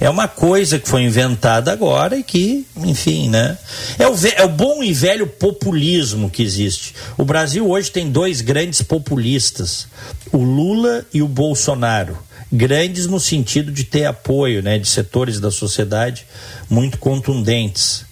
[0.00, 3.58] É uma coisa que foi inventada agora e que, enfim, né?
[3.98, 6.94] É o, é o bom e velho populismo que existe.
[7.16, 9.88] O Brasil hoje tem dois grandes populistas,
[10.32, 15.50] o Lula e o Bolsonaro grandes no sentido de ter apoio né, de setores da
[15.50, 16.26] sociedade
[16.68, 18.06] muito contundentes.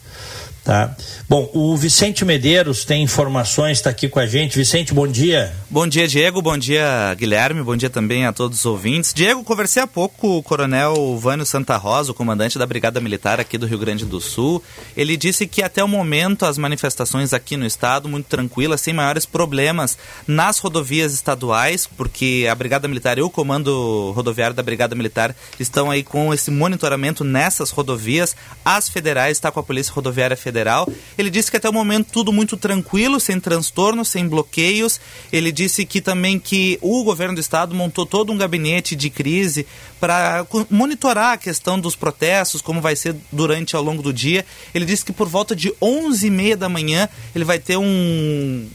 [0.62, 0.96] Tá?
[1.28, 4.56] Bom, o Vicente Medeiros tem informações, está aqui com a gente.
[4.56, 5.52] Vicente, bom dia.
[5.68, 6.40] Bom dia, Diego.
[6.40, 7.64] Bom dia, Guilherme.
[7.64, 9.12] Bom dia também a todos os ouvintes.
[9.12, 13.40] Diego, conversei há pouco com o coronel Vânio Santa Rosa, o comandante da Brigada Militar
[13.40, 14.62] aqui do Rio Grande do Sul.
[14.96, 19.26] Ele disse que até o momento as manifestações aqui no estado muito tranquilas, sem maiores
[19.26, 25.34] problemas nas rodovias estaduais, porque a Brigada Militar e o comando rodoviário da Brigada Militar
[25.58, 28.36] estão aí com esse monitoramento nessas rodovias.
[28.64, 30.88] As federais estão tá com a Polícia Rodoviária Federal.
[31.18, 35.00] Ele disse que até o momento tudo muito tranquilo, sem transtornos, sem bloqueios.
[35.32, 39.66] Ele disse que também que o governo do estado montou todo um gabinete de crise
[39.98, 44.44] para monitorar a questão dos protestos, como vai ser durante ao longo do dia.
[44.74, 48.66] Ele disse que por volta de 11h30 da manhã ele vai ter um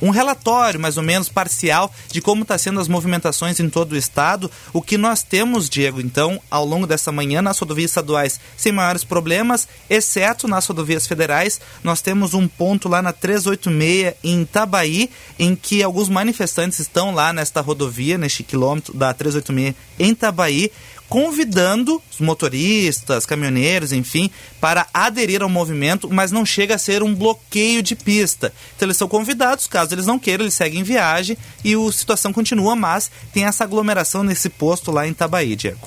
[0.00, 3.96] um relatório mais ou menos parcial de como está sendo as movimentações em todo o
[3.96, 4.50] estado.
[4.72, 9.04] O que nós temos, Diego, então, ao longo dessa manhã nas rodovias estaduais sem maiores
[9.04, 15.54] problemas, exceto nas rodovias federais, nós temos um ponto lá na 386 em Itabaí, em
[15.54, 20.70] que alguns manifestantes estão lá nesta rodovia, neste quilômetro da 386 em Itabaí,
[21.12, 27.14] convidando os motoristas, caminhoneiros, enfim, para aderir ao movimento, mas não chega a ser um
[27.14, 28.50] bloqueio de pista.
[28.74, 32.74] Então eles são convidados, caso eles não queiram, eles seguem viagem e a situação continua,
[32.74, 35.86] mas tem essa aglomeração nesse posto lá em Itabaí, Diego.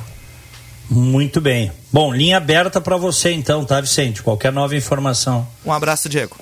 [0.88, 1.71] Muito bem.
[1.91, 4.21] Bom, linha aberta para você então, tá, Vicente?
[4.21, 5.47] Qualquer nova informação.
[5.65, 6.38] Um abraço, Diego.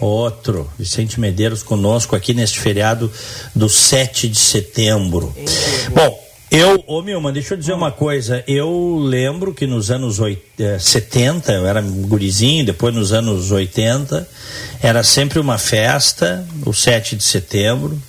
[0.00, 3.08] Outro, Vicente Medeiros conosco aqui neste feriado
[3.54, 5.32] do 7 de setembro.
[5.94, 8.44] Bom, eu, ô Milman, deixa eu dizer uma coisa.
[8.46, 14.28] Eu lembro que nos anos 80, 70, eh, eu era gurizinho, depois nos anos 80,
[14.80, 18.00] era sempre uma festa, o 7 de setembro.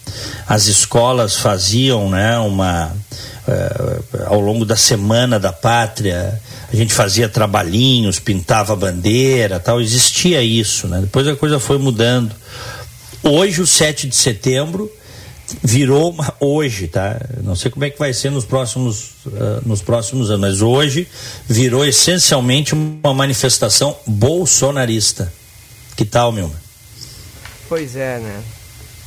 [0.47, 2.95] As escolas faziam, né, uma.
[3.47, 6.38] Uh, ao longo da semana da pátria,
[6.71, 11.00] a gente fazia trabalhinhos, pintava bandeira, tal, existia isso, né?
[11.00, 12.36] Depois a coisa foi mudando.
[13.23, 14.91] Hoje, o 7 de setembro,
[15.63, 17.19] virou hoje, tá?
[17.43, 21.07] Não sei como é que vai ser nos próximos, uh, nos próximos anos, mas hoje
[21.47, 25.31] virou essencialmente uma manifestação bolsonarista.
[25.95, 26.51] Que tal, meu?
[27.67, 28.43] Pois é, né?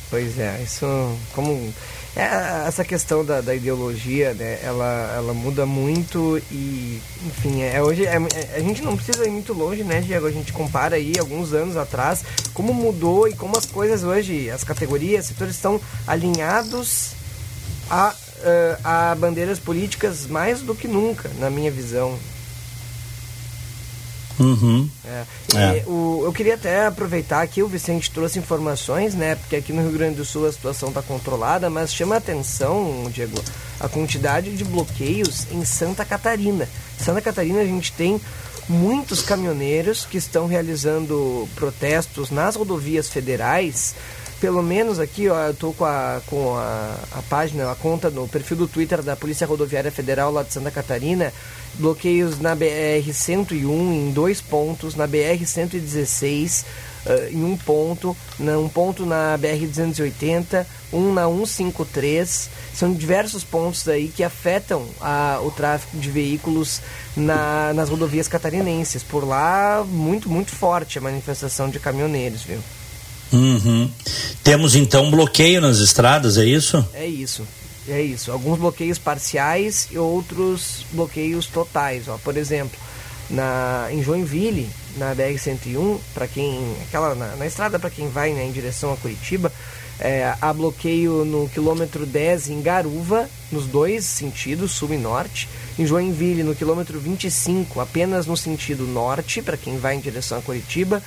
[0.09, 0.85] Pois é, isso
[1.33, 1.73] como
[2.15, 8.05] é, essa questão da, da, ideologia, né, ela, ela muda muito e, enfim, é, hoje
[8.05, 10.27] é, é, a gente não precisa ir muito longe, né, Diego?
[10.27, 14.63] A gente compara aí alguns anos atrás como mudou e como as coisas hoje, as
[14.63, 17.11] categorias, setores estão alinhados
[17.89, 22.17] a, eh, a bandeiras políticas mais do que nunca, na minha visão.
[24.41, 24.89] Uhum.
[25.05, 25.23] É.
[25.55, 25.83] É.
[25.85, 29.35] O, eu queria até aproveitar que o Vicente trouxe informações, né?
[29.35, 33.09] Porque aqui no Rio Grande do Sul a situação está controlada, mas chama a atenção,
[33.11, 33.37] Diego,
[33.79, 36.67] a quantidade de bloqueios em Santa Catarina.
[36.97, 38.19] Santa Catarina a gente tem
[38.69, 43.95] muitos caminhoneiros que estão realizando protestos nas rodovias federais
[44.41, 48.27] pelo menos aqui, ó, eu tô com a, com a, a página, a conta no
[48.27, 51.31] perfil do Twitter da Polícia Rodoviária Federal lá de Santa Catarina,
[51.75, 56.63] bloqueios na BR-101 em dois pontos, na BR-116
[57.05, 62.49] uh, em um ponto, na, um ponto na BR-280, um na 153.
[62.73, 66.81] São diversos pontos aí que afetam a, o tráfego de veículos
[67.15, 69.03] na, nas rodovias catarinenses.
[69.03, 72.59] Por lá, muito, muito forte a manifestação de caminhoneiros, viu?
[73.33, 73.89] Uhum.
[74.43, 76.85] Temos então bloqueio nas estradas, é isso?
[76.93, 77.47] É isso.
[77.87, 78.31] É isso.
[78.31, 82.07] Alguns bloqueios parciais e outros bloqueios totais.
[82.07, 82.17] Ó.
[82.17, 82.77] Por exemplo,
[83.29, 86.75] na, em Joinville, na BR-101, para quem.
[86.87, 89.51] aquela na, na estrada para quem vai né, em direção a Curitiba,
[89.99, 95.47] é, há bloqueio no quilômetro 10 em Garuva, nos dois sentidos, sul e norte.
[95.77, 100.41] Em Joinville, no quilômetro 25, apenas no sentido norte, para quem vai em direção a
[100.41, 101.01] Curitiba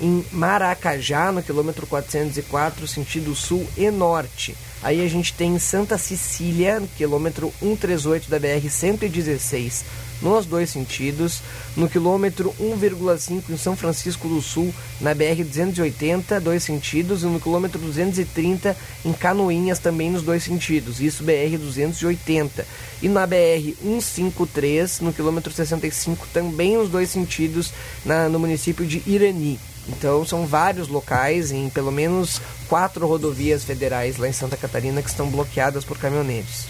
[0.00, 4.56] em Maracajá, no quilômetro 404, sentido sul e norte.
[4.82, 9.82] Aí a gente tem Santa Cecília, quilômetro 138 da BR-116,
[10.22, 11.40] nos dois sentidos.
[11.76, 17.24] No quilômetro 1,5 em São Francisco do Sul, na BR-280, dois sentidos.
[17.24, 21.00] E no quilômetro 230 em Canoinhas, também nos dois sentidos.
[21.00, 22.64] Isso BR-280.
[23.02, 27.72] E na BR-153, no quilômetro 65, também nos dois sentidos,
[28.04, 29.58] na, no município de Irani.
[29.88, 35.08] Então são vários locais em pelo menos quatro rodovias federais lá em Santa Catarina que
[35.08, 36.66] estão bloqueadas por caminhoneiros.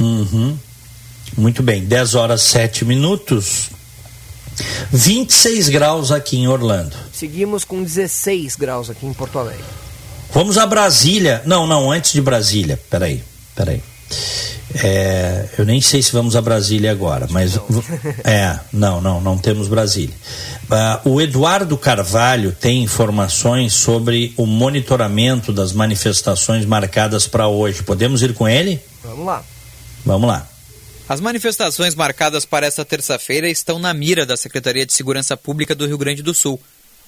[0.00, 0.56] Uhum.
[1.36, 3.70] Muito bem, 10 horas 7 minutos.
[4.92, 6.96] 26 graus aqui em Orlando.
[7.12, 9.64] Seguimos com 16 graus aqui em Porto Alegre.
[10.32, 11.42] Vamos a Brasília.
[11.44, 12.80] Não, não, antes de Brasília.
[12.90, 13.22] Peraí,
[13.54, 13.82] peraí.
[14.74, 17.58] É, eu nem sei se vamos a Brasília agora, mas
[18.24, 20.14] é, não, não, não temos Brasília.
[20.64, 27.82] Uh, o Eduardo Carvalho tem informações sobre o monitoramento das manifestações marcadas para hoje.
[27.82, 28.80] Podemos ir com ele?
[29.02, 29.44] Vamos lá.
[30.04, 30.48] Vamos lá.
[31.08, 35.86] As manifestações marcadas para esta terça-feira estão na mira da Secretaria de Segurança Pública do
[35.86, 36.60] Rio Grande do Sul.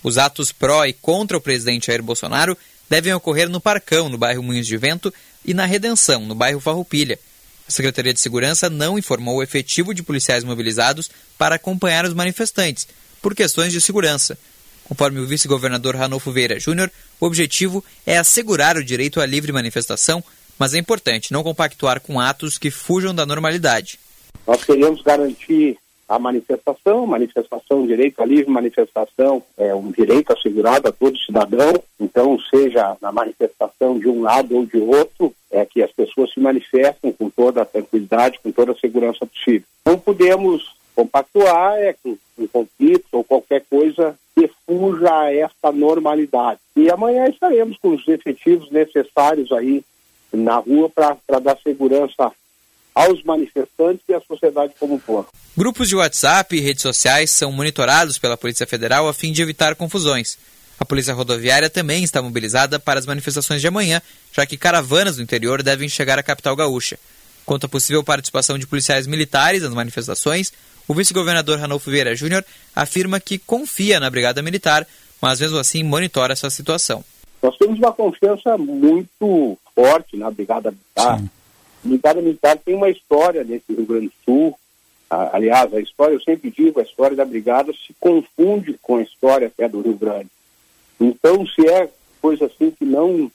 [0.02, 2.58] Os atos pró e contra o presidente Jair Bolsonaro
[2.90, 5.12] devem ocorrer no Parcão, no bairro Moinhos de Vento,
[5.44, 7.18] e na Redenção, no bairro Farroupilha.
[7.66, 12.86] A Secretaria de Segurança não informou o efetivo de policiais mobilizados para acompanhar os manifestantes,
[13.22, 14.38] por questões de segurança.
[14.84, 20.22] Conforme o vice-governador Ranolfo Vieira Júnior, o objetivo é assegurar o direito à livre manifestação,
[20.58, 23.98] mas é importante não compactuar com atos que fujam da normalidade.
[24.46, 30.92] Nós queremos garantir a manifestação, manifestação, direito à livre manifestação é um direito assegurado a
[30.92, 35.92] todo cidadão, então seja na manifestação de um lado ou de outro, é que as
[35.92, 39.62] pessoas se manifestem com toda a tranquilidade, com toda a segurança possível.
[39.86, 42.16] Não podemos compactuar é com,
[42.52, 42.66] com
[43.12, 46.58] ou qualquer coisa que fuja a esta normalidade.
[46.76, 49.84] E amanhã estaremos com os efetivos necessários aí
[50.32, 52.32] na rua para dar segurança
[52.92, 55.28] aos manifestantes e à sociedade como um todo.
[55.56, 59.74] Grupos de WhatsApp e redes sociais são monitorados pela Polícia Federal a fim de evitar
[59.76, 60.36] confusões.
[60.78, 64.02] A Polícia Rodoviária também está mobilizada para as manifestações de amanhã,
[64.32, 66.98] já que caravanas do interior devem chegar à capital gaúcha.
[67.46, 70.52] Quanto à possível participação de policiais militares nas manifestações,
[70.88, 72.44] o vice-governador Ranolfo Vieira Júnior
[72.74, 74.86] afirma que confia na Brigada Militar,
[75.20, 77.04] mas mesmo assim monitora essa situação.
[77.42, 81.18] Nós temos uma confiança muito forte na Brigada Militar.
[81.18, 81.30] Sim.
[81.84, 84.58] A Brigada Militar tem uma história nesse Rio Grande do Sul.
[85.10, 89.46] aliás, a história, eu sempre digo, a história da Brigada se confunde com a história
[89.46, 90.28] até do Rio Grande.
[91.00, 91.90] Então, se é
[92.20, 93.30] coisa assim que não,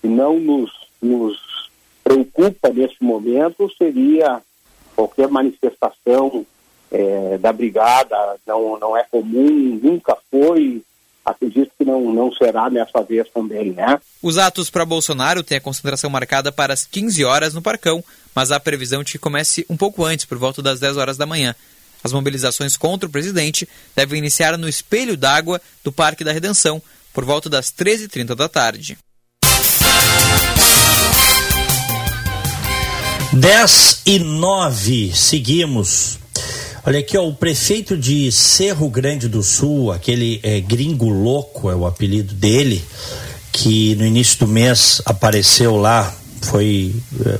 [0.00, 0.70] que não nos,
[1.00, 1.70] nos
[2.04, 4.42] preocupa nesse momento, seria
[4.94, 6.44] qualquer manifestação
[6.90, 10.82] é, da Brigada, não, não é comum, nunca foi,
[11.24, 14.00] acredito que não, não será nessa vez também, né?
[14.22, 18.02] Os atos para Bolsonaro têm a concentração marcada para as 15 horas no Parcão,
[18.34, 21.26] mas há previsão de que comece um pouco antes, por volta das 10 horas da
[21.26, 21.54] manhã.
[22.02, 26.80] As mobilizações contra o presidente devem iniciar no Espelho d'Água do Parque da Redenção,
[27.12, 28.96] por volta das 13h30 da tarde.
[33.32, 36.18] 10 e 9, seguimos.
[36.84, 41.74] Olha aqui, ó, o prefeito de Cerro Grande do Sul, aquele é, gringo louco é
[41.74, 42.82] o apelido dele,
[43.52, 46.94] que no início do mês apareceu lá, foi
[47.26, 47.38] é,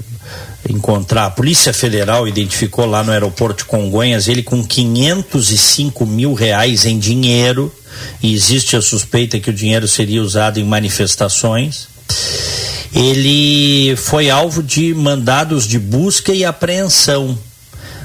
[0.68, 6.86] encontrar, a Polícia Federal identificou lá no aeroporto de Congonhas ele com 505 mil reais
[6.86, 7.72] em dinheiro,
[8.22, 11.88] e existe a suspeita que o dinheiro seria usado em manifestações.
[12.94, 17.38] Ele foi alvo de mandados de busca e apreensão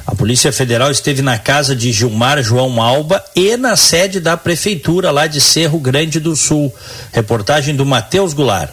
[0.05, 5.11] a Polícia Federal esteve na casa de Gilmar João Alba e na sede da Prefeitura
[5.11, 6.73] lá de Cerro Grande do Sul.
[7.11, 8.69] Reportagem do Matheus Goulart.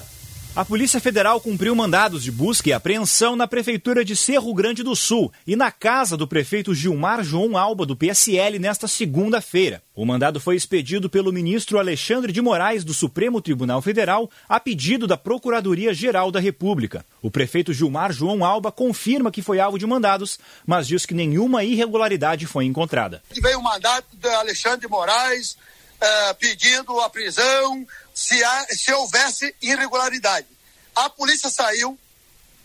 [0.55, 4.97] A Polícia Federal cumpriu mandados de busca e apreensão na Prefeitura de Cerro Grande do
[4.97, 9.81] Sul e na casa do prefeito Gilmar João Alba, do PSL, nesta segunda-feira.
[9.95, 15.07] O mandado foi expedido pelo ministro Alexandre de Moraes, do Supremo Tribunal Federal, a pedido
[15.07, 17.07] da Procuradoria-Geral da República.
[17.23, 20.37] O prefeito Gilmar João Alba confirma que foi alvo de mandados,
[20.67, 23.23] mas diz que nenhuma irregularidade foi encontrada.
[23.41, 25.57] Veio o mandato de Alexandre de Moraes
[26.01, 27.87] uh, pedindo a prisão
[28.21, 30.47] se, há, se houvesse irregularidade.
[30.95, 31.99] A polícia saiu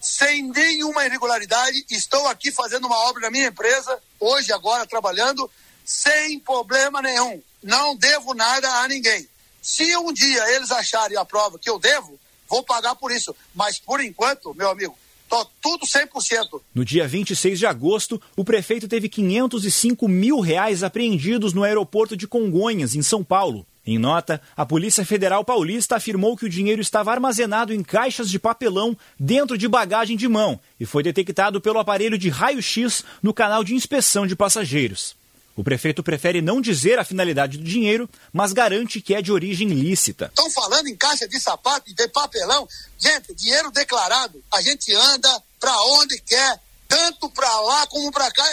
[0.01, 1.85] sem nenhuma irregularidade.
[1.89, 5.49] Estou aqui fazendo uma obra na minha empresa, hoje, agora, trabalhando,
[5.85, 7.41] sem problema nenhum.
[7.63, 9.29] Não devo nada a ninguém.
[9.61, 13.33] Se um dia eles acharem a prova que eu devo, vou pagar por isso.
[13.53, 14.97] Mas, por enquanto, meu amigo,
[15.27, 16.61] Tô tudo 100%.
[16.73, 22.27] No dia 26 de agosto, o prefeito teve 505 mil reais apreendidos no aeroporto de
[22.27, 23.65] Congonhas, em São Paulo.
[23.85, 28.39] Em nota, a Polícia Federal Paulista afirmou que o dinheiro estava armazenado em caixas de
[28.39, 33.63] papelão dentro de bagagem de mão e foi detectado pelo aparelho de raio-x no canal
[33.63, 35.15] de inspeção de passageiros.
[35.55, 39.69] O prefeito prefere não dizer a finalidade do dinheiro, mas garante que é de origem
[39.69, 40.25] lícita.
[40.25, 42.67] Estão falando em caixa de sapato e de papelão.
[42.99, 48.43] Gente, dinheiro declarado, a gente anda para onde quer, tanto para lá como para cá.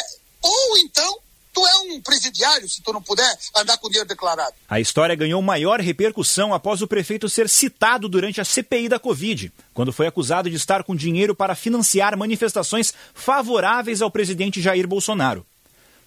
[0.43, 1.18] Ou então
[1.53, 4.55] Tu é um presidiário se tu não puder andar com dinheiro declarado.
[4.69, 9.53] A história ganhou maior repercussão após o prefeito ser citado durante a CPI da Covid,
[9.75, 15.47] quando foi acusado de estar com dinheiro para financiar manifestações favoráveis ao presidente Jair Bolsonaro.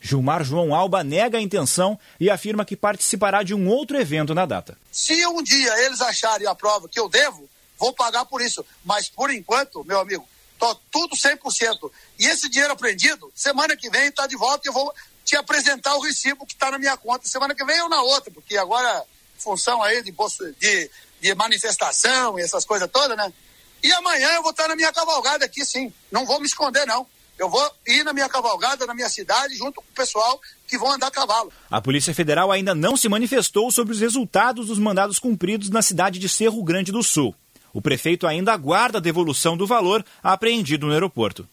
[0.02, 4.46] Gilmar João Alba nega a intenção e afirma que participará de um outro evento na
[4.46, 4.78] data.
[4.92, 8.66] Se um dia eles acharem a prova que eu devo, vou pagar por isso.
[8.84, 10.28] Mas por enquanto, meu amigo,
[10.58, 11.92] Tô tudo 100%.
[12.20, 14.94] E esse dinheiro apreendido, semana que vem está de volta e eu vou
[15.26, 18.32] te apresentar o recibo que está na minha conta semana que vem ou na outra,
[18.32, 19.04] porque agora,
[19.38, 20.14] função aí de,
[20.60, 23.34] de, de manifestação e essas coisas todas, né?
[23.82, 25.92] E amanhã eu vou estar na minha cavalgada aqui, sim.
[26.12, 27.06] Não vou me esconder, não.
[27.38, 30.94] Eu vou ir na minha cavalgada, na minha cidade, junto com o pessoal que vão
[30.94, 31.52] andar a cavalo.
[31.70, 36.18] A Polícia Federal ainda não se manifestou sobre os resultados dos mandados cumpridos na cidade
[36.18, 37.36] de Cerro Grande do Sul.
[37.74, 41.48] O prefeito ainda aguarda a devolução do valor apreendido no aeroporto.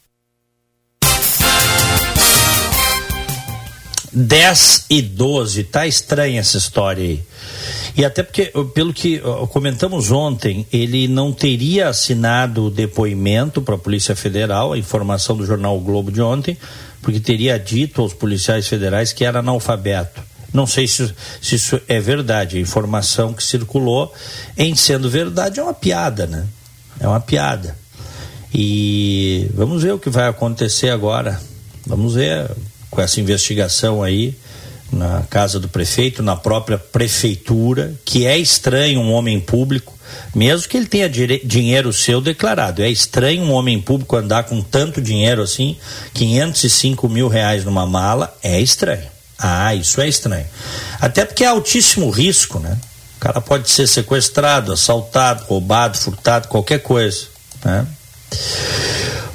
[4.13, 7.23] 10 e 12, tá estranha essa história aí.
[7.97, 13.79] E até porque, pelo que comentamos ontem, ele não teria assinado o depoimento para a
[13.79, 16.57] Polícia Federal, a informação do jornal o Globo de ontem,
[17.01, 20.23] porque teria dito aos policiais federais que era analfabeto.
[20.53, 22.59] Não sei se, se isso é verdade.
[22.59, 24.13] A informação que circulou,
[24.57, 26.47] em sendo verdade, é uma piada, né?
[27.01, 27.77] É uma piada.
[28.53, 31.41] E vamos ver o que vai acontecer agora.
[31.87, 32.51] Vamos ver
[32.93, 34.37] com essa investigação aí
[34.93, 39.99] na casa do prefeito, na própria prefeitura, que é estranho um homem público,
[40.35, 42.83] mesmo que ele tenha dinheiro seu declarado.
[42.83, 45.79] É estranho um homem público andar com tanto dinheiro assim,
[46.13, 49.11] 505 mil reais numa mala, é estranho.
[49.39, 50.47] Ah, isso é estranho.
[51.01, 52.79] Até porque é altíssimo risco, né?
[53.17, 57.27] O cara pode ser sequestrado, assaltado, roubado, furtado, qualquer coisa.
[57.65, 57.87] Né?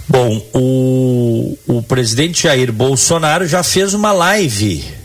[0.07, 4.97] Bom, o, o presidente Jair Bolsonaro já fez uma live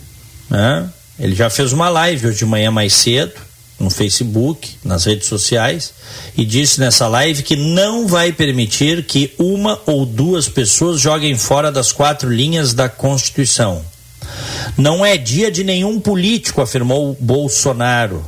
[0.53, 0.87] né?
[1.19, 3.33] Ele já fez uma live hoje de manhã mais cedo,
[3.81, 5.95] no Facebook, nas redes sociais,
[6.37, 11.73] e disse nessa live que não vai permitir que uma ou duas pessoas joguem fora
[11.73, 13.83] das quatro linhas da Constituição.
[14.77, 18.25] Não é dia de nenhum político, afirmou Bolsonaro.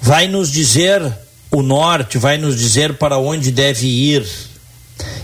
[0.00, 1.02] Vai nos dizer
[1.50, 4.24] o norte, vai nos dizer para onde deve ir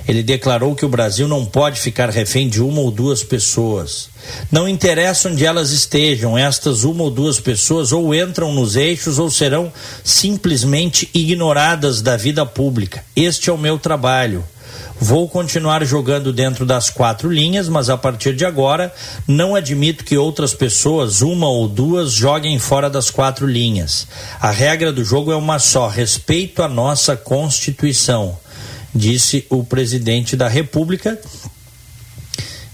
[0.09, 4.09] ele declarou que o Brasil não pode ficar refém de uma ou duas pessoas.
[4.51, 9.31] Não interessa onde elas estejam, estas uma ou duas pessoas ou entram nos eixos ou
[9.31, 9.73] serão
[10.05, 13.05] simplesmente ignoradas da vida pública.
[13.15, 14.45] Este é o meu trabalho.
[14.99, 18.95] Vou continuar jogando dentro das quatro linhas, mas a partir de agora
[19.29, 24.07] não admito que outras pessoas, uma ou duas, joguem fora das quatro linhas.
[24.41, 28.39] A regra do jogo é uma só: respeito à nossa Constituição
[28.97, 31.19] disse o presidente da República,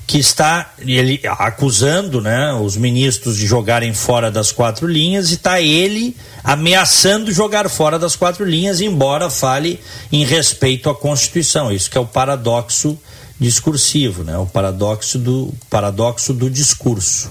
[0.07, 5.61] que está ele acusando né, os ministros de jogarem fora das quatro linhas e está
[5.61, 9.81] ele ameaçando jogar fora das quatro linhas, embora fale
[10.13, 11.73] em respeito à Constituição.
[11.73, 12.99] Isso que é o paradoxo
[13.41, 14.37] discursivo, né?
[14.37, 17.31] o paradoxo do, paradoxo do discurso.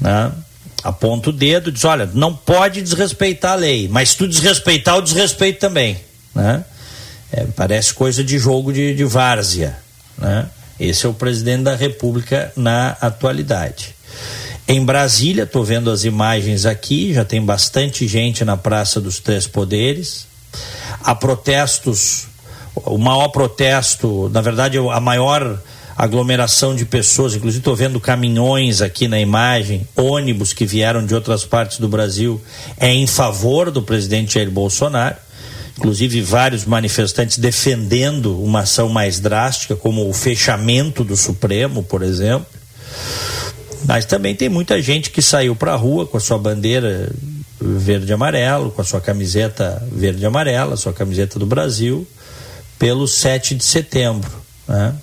[0.00, 0.32] Né?
[0.84, 5.02] Aponta o dedo, diz: olha, não pode desrespeitar a lei, mas se tu desrespeitar, o
[5.02, 5.96] desrespeito também.
[6.34, 6.64] Né?
[7.36, 9.76] É, parece coisa de jogo de, de várzea.
[10.16, 10.46] Né?
[10.80, 13.94] Esse é o presidente da República na atualidade.
[14.66, 19.46] Em Brasília, estou vendo as imagens aqui, já tem bastante gente na Praça dos Três
[19.46, 20.26] Poderes.
[21.04, 22.26] Há protestos,
[22.74, 25.60] o maior protesto, na verdade, a maior
[25.94, 31.44] aglomeração de pessoas, inclusive estou vendo caminhões aqui na imagem, ônibus que vieram de outras
[31.44, 32.40] partes do Brasil,
[32.78, 35.25] é em favor do presidente Jair Bolsonaro
[35.76, 42.46] inclusive vários manifestantes defendendo uma ação mais drástica, como o fechamento do Supremo, por exemplo.
[43.84, 47.12] Mas também tem muita gente que saiu para a rua com a sua bandeira
[47.60, 52.06] verde e amarelo, com a sua camiseta verde e amarela, sua camiseta do Brasil,
[52.78, 54.30] pelo 7 de setembro.
[54.66, 54.94] Né?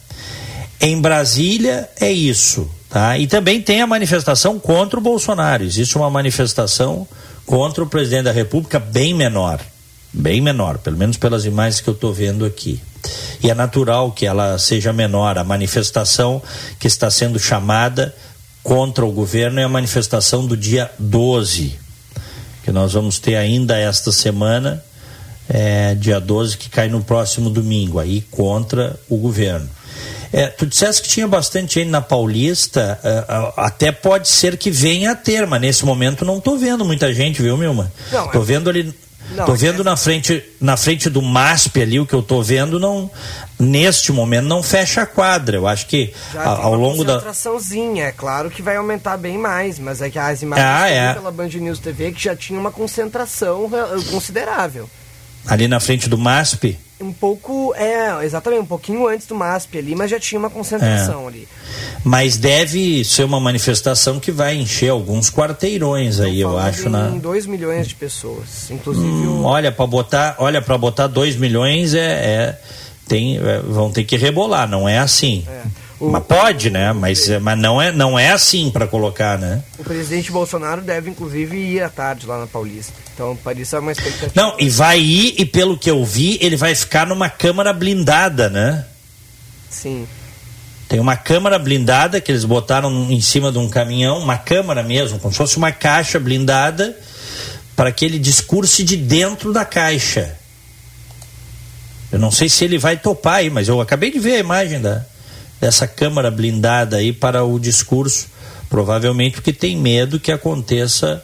[0.82, 2.70] Em Brasília é isso.
[2.90, 3.18] Tá?
[3.18, 5.64] E também tem a manifestação contra o Bolsonaro.
[5.64, 7.08] Existe uma manifestação
[7.46, 9.60] contra o presidente da República bem menor
[10.14, 12.80] bem menor, pelo menos pelas imagens que eu estou vendo aqui.
[13.42, 15.38] E é natural que ela seja menor.
[15.38, 16.42] A manifestação
[16.80, 18.16] que está sendo chamada
[18.62, 21.78] contra o governo é a manifestação do dia 12,
[22.64, 24.82] que nós vamos ter ainda esta semana,
[25.50, 29.70] é, dia 12, que cai no próximo domingo, aí contra o governo.
[30.32, 33.26] É, tu disseste que tinha bastante gente na Paulista, é,
[33.58, 37.42] até pode ser que venha a ter, mas nesse momento não estou vendo muita gente,
[37.42, 37.92] viu, Milma?
[38.06, 38.46] Estou é...
[38.46, 38.94] vendo ali
[39.34, 39.86] não, tô vendo é...
[39.86, 43.10] na frente na frente do MASP ali o que eu tô vendo não
[43.60, 45.58] neste momento não fecha a quadra.
[45.58, 49.80] Eu acho que a, ao longo da concentraçãozinha, é claro que vai aumentar bem mais,
[49.80, 51.14] mas é que as imagens ah, é.
[51.14, 53.70] pela Band News TV que já tinha uma concentração
[54.12, 54.90] considerável.
[55.46, 56.78] Ali na frente do MASP?
[57.04, 61.26] Um pouco, é, exatamente, um pouquinho antes do MASP ali, mas já tinha uma concentração
[61.26, 61.28] é.
[61.28, 61.48] ali.
[62.04, 67.46] Mas deve ser uma manifestação que vai encher alguns quarteirões aí, eu acho, na 2
[67.46, 69.06] milhões de pessoas, inclusive.
[69.06, 69.44] Hum, o...
[69.44, 72.60] Olha para botar, olha para botar 2 milhões é, é
[73.08, 75.44] tem, é, vão ter que rebolar, não é assim.
[75.48, 75.83] É.
[76.04, 76.92] O- mas pode, né?
[76.92, 79.64] Mas, é- mas não, é, não é assim para colocar, né?
[79.80, 82.94] O presidente Bolsonaro deve, inclusive, ir à tarde lá na Paulista.
[83.14, 84.32] Então, para isso é uma expectativa.
[84.36, 88.50] Não, e vai ir, e pelo que eu vi, ele vai ficar numa câmara blindada,
[88.50, 88.86] né?
[89.70, 90.06] Sim.
[90.90, 95.18] Tem uma câmara blindada que eles botaram em cima de um caminhão, uma câmara mesmo,
[95.20, 96.98] como se fosse uma caixa blindada,
[97.76, 100.36] para que ele discurse de dentro da caixa.
[102.12, 104.80] Eu não sei se ele vai topar aí, mas eu acabei de ver a imagem
[104.82, 105.04] da,
[105.64, 108.28] dessa câmara blindada aí para o discurso,
[108.70, 111.24] provavelmente porque tem medo que aconteça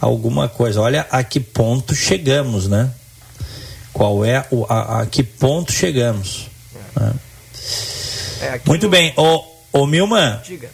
[0.00, 0.80] alguma coisa.
[0.80, 2.90] Olha a que ponto chegamos, né?
[3.92, 6.48] Qual é o, a, a que ponto chegamos?
[6.96, 7.14] né?
[8.40, 9.14] É, Muito bem.
[9.16, 10.68] Ô, ô Milman, Diga.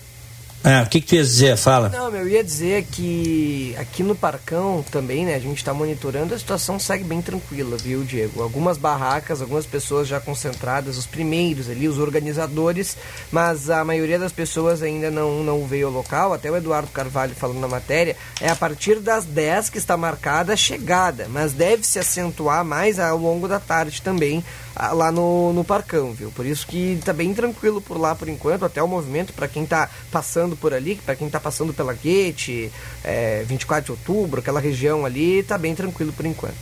[0.65, 1.57] Ah, o que, que tu ia dizer?
[1.57, 1.89] Fala.
[1.89, 6.39] Não, eu ia dizer que aqui no Parcão também, né, a gente está monitorando, a
[6.39, 8.43] situação segue bem tranquila, viu, Diego?
[8.43, 12.97] Algumas barracas, algumas pessoas já concentradas, os primeiros ali, os organizadores,
[13.33, 17.35] mas a maioria das pessoas ainda não, não veio ao local, até o Eduardo Carvalho
[17.35, 21.85] falando na matéria, é a partir das 10 que está marcada a chegada, mas deve
[21.85, 24.45] se acentuar mais ao longo da tarde também,
[24.77, 26.31] lá no, no Parcão, viu?
[26.31, 29.67] Por isso que tá bem tranquilo por lá por enquanto, até o movimento para quem
[29.67, 32.71] tá passando por ali, para quem tá passando pela Guete,
[33.05, 36.57] é, 24 de outubro, aquela região ali, tá bem tranquilo por enquanto.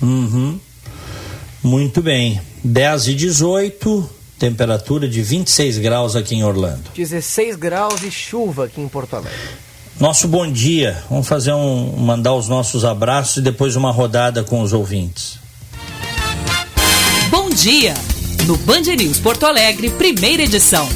[0.00, 0.58] Uhum.
[1.62, 2.40] Muito bem.
[2.62, 6.90] 10 e 18, temperatura de 26 graus aqui em Orlando.
[6.94, 9.38] 16 graus e chuva aqui em Porto Alegre.
[9.98, 11.02] Nosso bom dia.
[11.10, 11.96] Vamos fazer um.
[11.96, 15.38] mandar os nossos abraços e depois uma rodada com os ouvintes.
[17.62, 17.92] Dia!
[18.46, 20.88] No Band News Porto Alegre, primeira edição.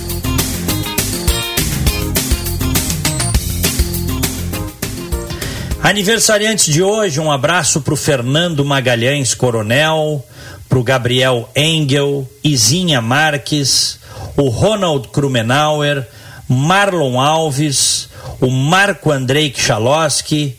[5.82, 10.24] Aniversariantes de hoje, um abraço para o Fernando Magalhães Coronel,
[10.68, 13.98] para o Gabriel Engel, Izinha Marques,
[14.36, 16.06] o Ronald Krumenauer,
[16.48, 18.08] Marlon Alves,
[18.40, 20.56] o Marco Andrei Kchalowski,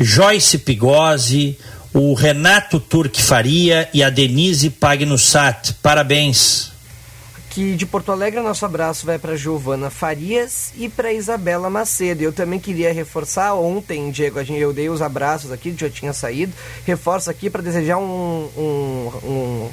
[0.00, 1.58] Joyce Pigozzi,
[1.94, 5.74] o Renato Turque Faria e a Denise Pagnussat.
[5.74, 6.72] Parabéns.
[7.38, 12.20] Aqui de Porto Alegre, nosso abraço vai para Giovana Farias e para Isabela Macedo.
[12.20, 16.12] Eu também queria reforçar ontem, Diego, a gente, eu dei os abraços aqui, já tinha
[16.12, 16.52] saído.
[16.84, 19.70] Reforço aqui para desejar um, um, um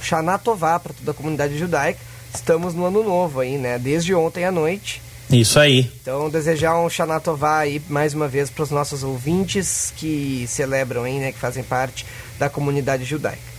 [0.80, 1.99] para toda a comunidade judaica.
[2.36, 3.80] Estamos no ano novo aí, né?
[3.80, 5.01] Desde ontem à noite.
[5.32, 5.90] Isso aí.
[6.02, 11.04] Então, desejar um Shana Tová aí mais uma vez para os nossos ouvintes que celebram
[11.04, 11.32] aí, né?
[11.32, 12.06] Que fazem parte
[12.38, 13.52] da comunidade judaica.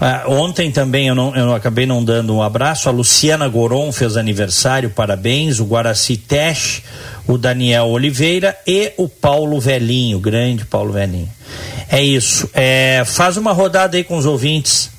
[0.00, 2.88] Ah, ontem também eu, não, eu acabei não dando um abraço.
[2.88, 5.58] A Luciana Goron fez aniversário, parabéns.
[5.58, 6.82] O Guaraci Tesh,
[7.26, 11.30] o Daniel Oliveira e o Paulo Velhinho, grande Paulo Velhinho.
[11.88, 12.48] É isso.
[12.52, 14.90] É, faz uma rodada aí com os ouvintes.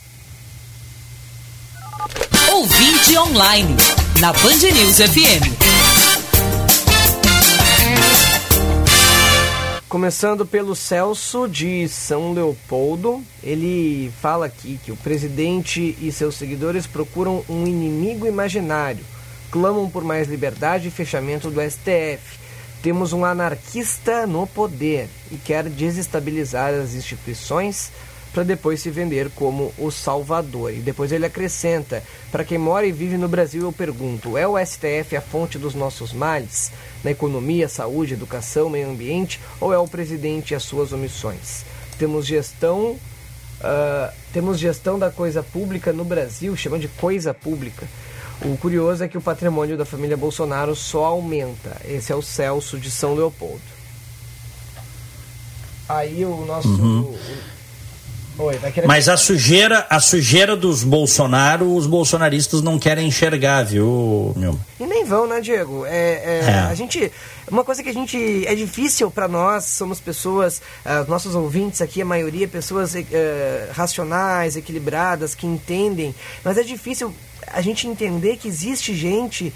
[2.49, 3.75] Ouvinte online,
[4.19, 5.45] na Band News FM.
[9.87, 16.87] Começando pelo Celso de São Leopoldo, ele fala aqui que o presidente e seus seguidores
[16.87, 19.05] procuram um inimigo imaginário,
[19.51, 22.39] clamam por mais liberdade e fechamento do STF.
[22.81, 27.91] Temos um anarquista no poder e quer desestabilizar as instituições
[28.37, 30.71] para depois se vender como o salvador.
[30.71, 34.63] E depois ele acrescenta: para quem mora e vive no Brasil, eu pergunto: é o
[34.63, 36.71] STF a fonte dos nossos males?
[37.03, 39.39] Na economia, saúde, educação, meio ambiente?
[39.59, 41.65] Ou é o presidente e as suas omissões?
[41.97, 42.95] Temos gestão.
[43.59, 47.87] ah, temos gestão da coisa pública no Brasil, chamando de coisa pública.
[48.45, 51.75] O curioso é que o patrimônio da família Bolsonaro só aumenta.
[51.85, 53.59] Esse é o Celso de São Leopoldo.
[55.89, 56.67] Aí o nosso.
[56.69, 57.17] o-
[58.39, 58.59] Oi.
[58.85, 64.59] Mas a sujeira, a sujeira dos Bolsonaro, os bolsonaristas não querem enxergar, viu, meu?
[64.79, 65.85] E nem vão, né, Diego?
[65.85, 66.53] É, é, É.
[66.69, 67.11] A gente.
[67.49, 68.45] Uma coisa que a gente.
[68.45, 70.61] É difícil para nós, somos pessoas.
[70.85, 76.13] ah, nossos ouvintes aqui, a maioria, pessoas eh, racionais, equilibradas, que entendem.
[76.43, 77.13] Mas é difícil
[77.47, 79.53] a gente entender que existe gente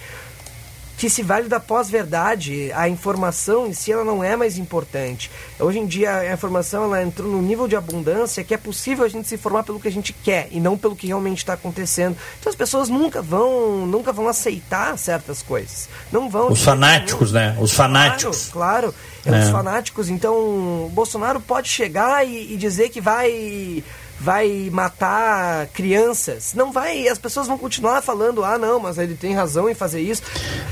[1.01, 5.31] que se vale da pós-verdade, a informação em si ela não é mais importante.
[5.59, 9.07] Hoje em dia a informação ela entrou no nível de abundância que é possível a
[9.07, 12.15] gente se informar pelo que a gente quer e não pelo que realmente está acontecendo.
[12.39, 15.89] Então as pessoas nunca vão, nunca vão aceitar certas coisas.
[16.11, 16.51] Não vão.
[16.51, 17.47] Os fanáticos, nenhum.
[17.47, 17.57] né?
[17.59, 18.49] Os fanáticos.
[18.51, 18.95] Claro, claro.
[19.25, 19.43] É, É.
[19.43, 20.07] os fanáticos.
[20.07, 23.83] Então, o Bolsonaro pode chegar e, e dizer que vai
[24.21, 26.53] vai matar crianças.
[26.53, 30.01] Não vai, as pessoas vão continuar falando: "Ah, não, mas ele tem razão em fazer
[30.01, 30.21] isso".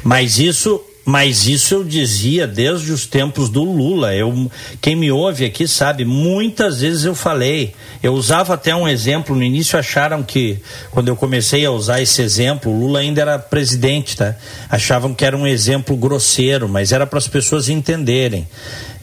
[0.04, 4.14] Mas isso, Mas isso eu dizia desde os tempos do Lula.
[4.14, 7.74] Eu, quem me ouve aqui sabe, muitas vezes eu falei.
[8.04, 9.36] Eu usava até um exemplo.
[9.36, 10.60] No início acharam que,
[10.92, 14.36] quando eu comecei a usar esse exemplo, o Lula ainda era presidente, tá?
[14.70, 18.48] Achavam que era um exemplo grosseiro, mas era para as pessoas entenderem.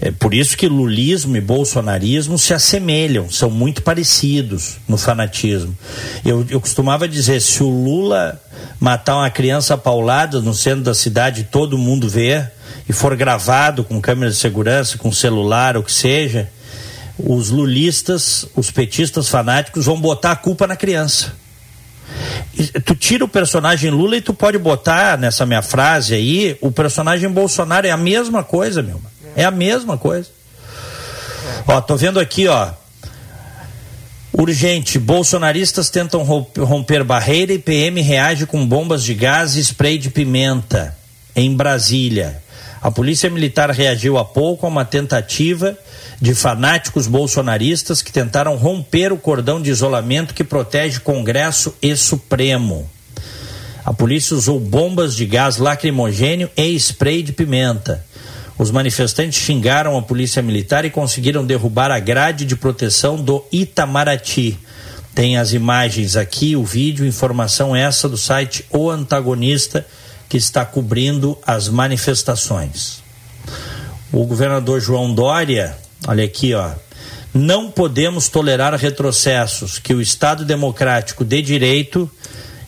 [0.01, 5.77] É por isso que lulismo e bolsonarismo se assemelham, são muito parecidos no fanatismo.
[6.25, 8.41] Eu, eu costumava dizer: se o Lula
[8.79, 12.45] matar uma criança paulada no centro da cidade, todo mundo vê,
[12.89, 16.49] e for gravado com câmera de segurança, com celular, o que seja,
[17.19, 21.33] os lulistas, os petistas fanáticos vão botar a culpa na criança.
[22.85, 27.29] Tu tira o personagem Lula e tu pode botar nessa minha frase aí, o personagem
[27.29, 29.01] Bolsonaro é a mesma coisa, meu.
[29.35, 30.29] É a mesma coisa.
[31.67, 32.71] Ó, tô vendo aqui, ó.
[34.39, 40.11] Urgente, bolsonaristas tentam romper barreira e PM reage com bombas de gás e spray de
[40.11, 40.95] pimenta
[41.35, 42.43] em Brasília.
[42.83, 45.77] A Polícia Militar reagiu há pouco a uma tentativa
[46.21, 52.87] de fanáticos bolsonaristas que tentaram romper o cordão de isolamento que protege Congresso e Supremo.
[53.87, 58.05] A polícia usou bombas de gás lacrimogênio e spray de pimenta.
[58.59, 64.59] Os manifestantes xingaram a polícia militar e conseguiram derrubar a grade de proteção do Itamaraty.
[65.15, 69.87] Tem as imagens aqui, o vídeo, informação essa do site O Antagonista,
[70.29, 73.03] que está cobrindo as manifestações.
[74.13, 75.77] O governador João Dória,
[76.07, 76.71] olha aqui, ó.
[77.35, 82.11] Não podemos tolerar retrocessos, que o Estado democrático de direito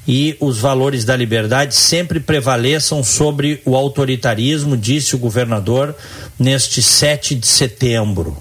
[0.09, 5.95] e os valores da liberdade sempre prevaleçam sobre o autoritarismo, disse o governador
[6.39, 8.35] neste 7 de setembro.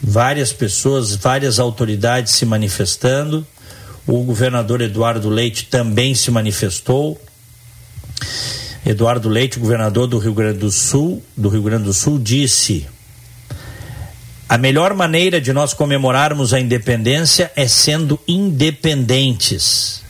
[0.00, 3.44] Várias pessoas, várias autoridades se manifestando.
[4.06, 7.20] O governador Eduardo Leite também se manifestou.
[8.86, 12.86] Eduardo Leite, governador do Rio Grande do Sul, do Rio Grande do Sul, disse:
[14.48, 20.03] a melhor maneira de nós comemorarmos a independência é sendo independentes.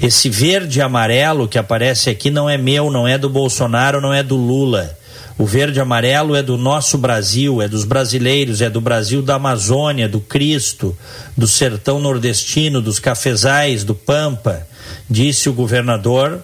[0.00, 4.14] Esse verde e amarelo que aparece aqui não é meu, não é do Bolsonaro, não
[4.14, 4.96] é do Lula.
[5.36, 9.34] O verde e amarelo é do nosso Brasil, é dos brasileiros, é do Brasil da
[9.34, 10.96] Amazônia, do Cristo,
[11.36, 14.66] do sertão nordestino, dos cafezais, do Pampa,
[15.08, 16.42] disse o governador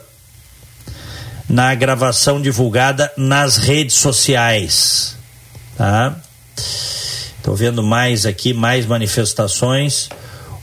[1.48, 5.16] na gravação divulgada nas redes sociais.
[5.76, 6.16] Tá?
[6.56, 10.08] Estou vendo mais aqui, mais manifestações.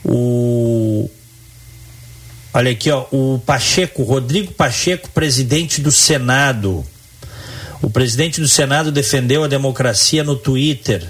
[0.04, 1.10] O
[2.54, 6.86] Olha aqui, ó, o Pacheco, Rodrigo Pacheco, presidente do Senado.
[7.82, 11.08] O presidente do Senado defendeu a democracia no Twitter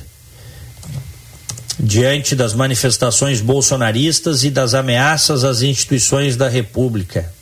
[1.79, 7.33] diante das manifestações bolsonaristas e das ameaças às instituições da República.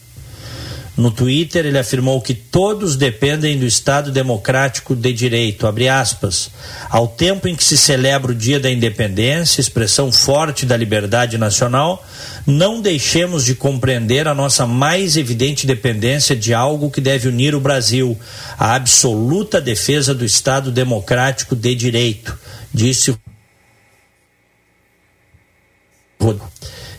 [0.99, 6.51] No Twitter, ele afirmou que todos dependem do Estado democrático de direito, aspas,
[6.89, 12.05] ao tempo em que se celebra o Dia da Independência, expressão forte da liberdade nacional,
[12.45, 17.61] não deixemos de compreender a nossa mais evidente dependência de algo que deve unir o
[17.61, 18.19] Brasil,
[18.57, 22.37] a absoluta defesa do Estado democrático de direito,
[22.73, 23.19] disse o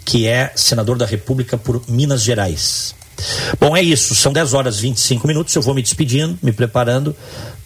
[0.06, 2.98] que é senador da República por Minas Gerais.
[3.58, 4.14] Bom, é isso.
[4.14, 5.52] São 10 horas e 25 minutos.
[5.54, 7.16] Eu vou me despedindo, me preparando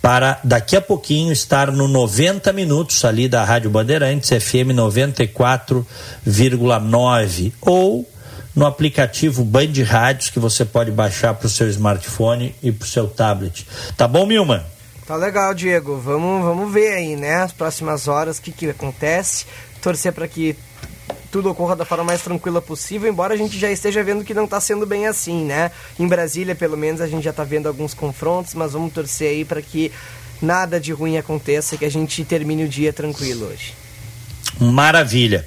[0.00, 8.08] para daqui a pouquinho estar no 90 minutos ali da Rádio Bandeirantes, FM 94,9 ou
[8.54, 12.88] no aplicativo Band Rádios que você pode baixar para o seu smartphone e para o
[12.88, 13.66] seu tablet.
[13.96, 14.64] Tá bom, Milma?
[15.06, 15.98] Tá legal, Diego.
[15.98, 17.36] Vamos, vamos ver aí, né?
[17.36, 19.46] As próximas horas, o que, que acontece.
[19.82, 20.56] Torcer para que
[21.34, 24.44] tudo ocorra da forma mais tranquila possível, embora a gente já esteja vendo que não
[24.44, 25.72] está sendo bem assim, né?
[25.98, 29.44] Em Brasília, pelo menos, a gente já está vendo alguns confrontos, mas vamos torcer aí
[29.44, 29.90] para que
[30.40, 33.74] nada de ruim aconteça, que a gente termine o dia tranquilo hoje.
[34.60, 35.44] Maravilha.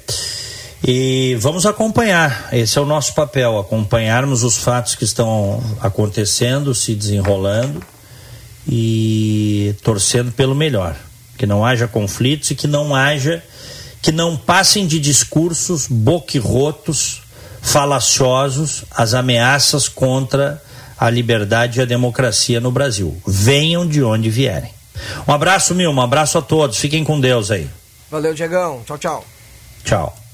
[0.86, 6.94] E vamos acompanhar, esse é o nosso papel, acompanharmos os fatos que estão acontecendo, se
[6.94, 7.82] desenrolando
[8.68, 10.94] e torcendo pelo melhor.
[11.38, 13.42] Que não haja conflitos e que não haja
[14.00, 17.22] que não passem de discursos boquirrotos,
[17.60, 20.62] falaciosos, as ameaças contra
[20.98, 23.16] a liberdade e a democracia no Brasil.
[23.26, 24.70] Venham de onde vierem.
[25.26, 26.78] Um abraço, Mil, um abraço a todos.
[26.78, 27.68] Fiquem com Deus aí.
[28.10, 28.82] Valeu, Diegão.
[28.84, 29.24] Tchau, tchau.
[29.84, 30.27] Tchau.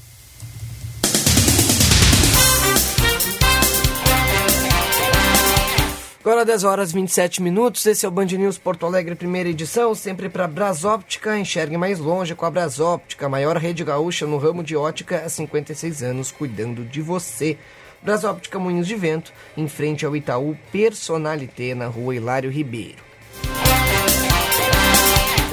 [6.25, 10.27] Agora 10 horas 27 minutos, esse é o Band News Porto Alegre, primeira edição, sempre
[10.27, 15.21] para Brasóptica, enxergue mais longe com a Brasóptica, maior rede gaúcha no ramo de ótica
[15.23, 17.59] há 56 anos, cuidando de você.
[18.01, 23.05] Brasóptica Moinhos de Vento, em frente ao Itaú Personalité, na rua Hilário Ribeiro.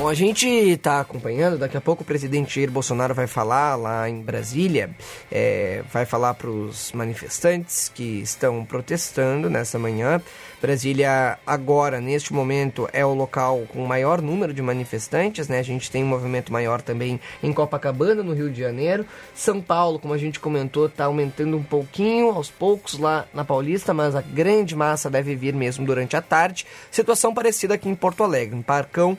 [0.03, 4.09] Bom, a gente está acompanhando, daqui a pouco o presidente Jair Bolsonaro vai falar lá
[4.09, 4.91] em Brasília,
[5.31, 10.21] é, vai falar para os manifestantes que estão protestando nessa manhã.
[10.63, 15.59] Brasília, agora, neste momento, é o local com maior número de manifestantes, né?
[15.59, 19.05] A gente tem um movimento maior também em Copacabana, no Rio de Janeiro.
[19.35, 23.93] São Paulo, como a gente comentou, está aumentando um pouquinho, aos poucos, lá na Paulista,
[23.93, 26.65] mas a grande massa deve vir mesmo durante a tarde.
[26.93, 29.19] Situação parecida aqui em Porto Alegre, no Parcão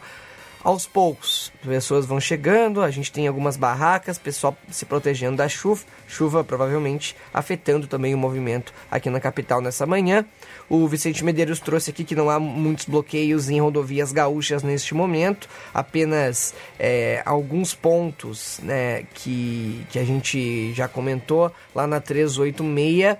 [0.63, 1.51] aos poucos.
[1.63, 7.15] Pessoas vão chegando, a gente tem algumas barracas, pessoal se protegendo da chuva, chuva provavelmente
[7.33, 10.25] afetando também o movimento aqui na capital nessa manhã.
[10.69, 15.49] O Vicente Medeiros trouxe aqui que não há muitos bloqueios em rodovias gaúchas neste momento,
[15.73, 23.17] apenas é, alguns pontos né, que, que a gente já comentou lá na 386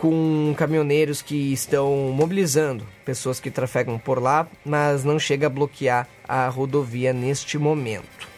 [0.00, 6.08] com caminhoneiros que estão mobilizando pessoas que trafegam por lá, mas não chega a bloquear
[6.26, 8.28] a rodovia neste momento.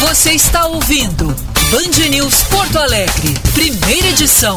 [0.00, 1.26] Você está ouvindo
[1.70, 4.56] Band News Porto Alegre, primeira edição.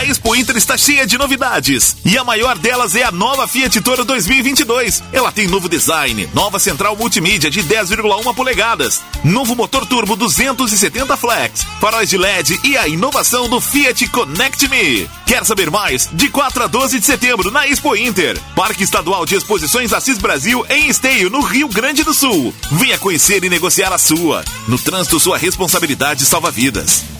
[0.00, 3.82] A Expo Inter está cheia de novidades e a maior delas é a nova Fiat
[3.82, 5.02] Toro 2022.
[5.12, 11.66] Ela tem novo design, nova central multimídia de 10,1 polegadas, novo motor turbo 270 flex,
[11.82, 15.06] faróis de LED e a inovação do Fiat Connect Me.
[15.26, 16.08] Quer saber mais?
[16.10, 20.64] De 4 a 12 de setembro na Expo Inter, Parque Estadual de Exposições Assis Brasil
[20.70, 22.54] em Esteio, no Rio Grande do Sul.
[22.72, 24.46] Venha conhecer e negociar a sua.
[24.66, 27.19] No trânsito, sua responsabilidade salva vidas.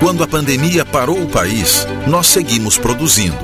[0.00, 3.36] Quando a pandemia parou o país, nós seguimos produzindo.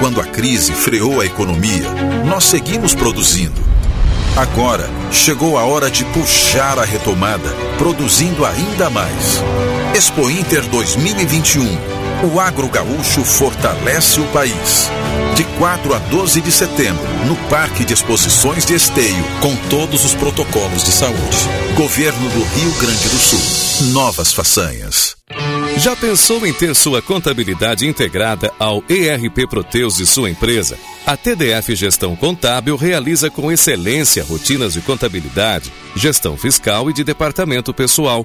[0.00, 1.86] Quando a crise freou a economia,
[2.24, 3.60] nós seguimos produzindo.
[4.34, 9.42] Agora chegou a hora de puxar a retomada, produzindo ainda mais.
[9.94, 11.62] Expo Inter 2021.
[12.32, 14.90] O agro gaúcho fortalece o país.
[15.36, 20.14] De 4 a 12 de setembro, no Parque de Exposições de Esteio, com todos os
[20.14, 21.48] protocolos de saúde.
[21.76, 23.92] Governo do Rio Grande do Sul.
[23.92, 25.16] Novas façanhas.
[25.78, 30.78] Já pensou em ter sua contabilidade integrada ao ERP Proteus de sua empresa?
[31.04, 37.74] A TDF Gestão Contábil realiza com excelência rotinas de contabilidade, gestão fiscal e de departamento
[37.74, 38.24] pessoal,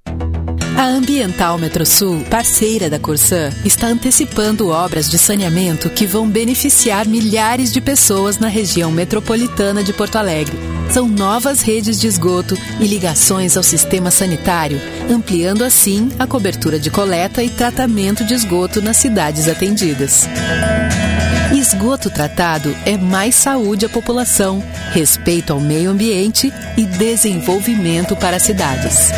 [0.77, 7.71] A Ambiental Metrosul, parceira da Corsã, está antecipando obras de saneamento que vão beneficiar milhares
[7.71, 10.57] de pessoas na região metropolitana de Porto Alegre.
[10.89, 16.89] São novas redes de esgoto e ligações ao sistema sanitário, ampliando assim a cobertura de
[16.89, 20.27] coleta e tratamento de esgoto nas cidades atendidas.
[21.53, 24.63] Esgoto tratado é mais saúde à população,
[24.93, 29.11] respeito ao meio ambiente e desenvolvimento para as cidades.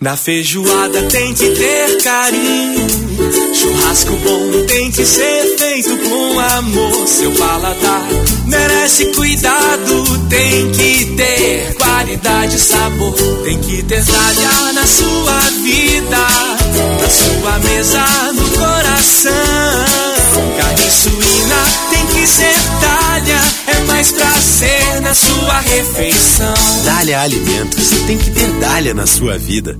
[0.00, 2.86] Na feijoada tem que ter carinho.
[3.54, 7.06] Churrasco bom tem que ser feito com amor.
[7.06, 8.08] Seu paladar
[8.46, 10.26] merece cuidado.
[10.30, 13.12] Tem que ter qualidade e sabor.
[13.44, 16.16] Tem que ter talha na sua vida.
[16.98, 20.09] Na sua mesa, no coração.
[20.56, 23.40] Carne suína tem que ser talha.
[23.66, 26.54] É mais prazer na sua refeição.
[26.84, 29.78] Dália Alimentos tem que ter dália na sua vida.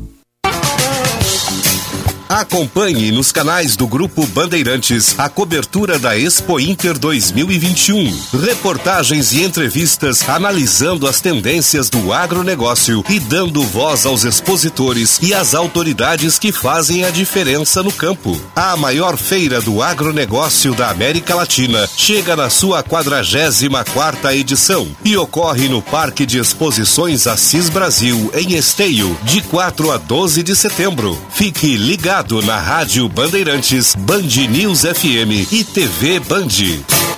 [2.31, 8.17] Acompanhe nos canais do Grupo Bandeirantes a cobertura da Expo Inter 2021.
[8.41, 15.57] Reportagens e entrevistas analisando as tendências do agronegócio e dando voz aos expositores e às
[15.57, 18.41] autoridades que fazem a diferença no campo.
[18.55, 25.17] A maior feira do agronegócio da América Latina chega na sua 44 quarta edição e
[25.17, 31.19] ocorre no Parque de Exposições Assis Brasil, em Esteio, de 4 a 12 de setembro.
[31.33, 36.49] Fique ligado na Rádio Bandeirantes, Band News FM e TV Band.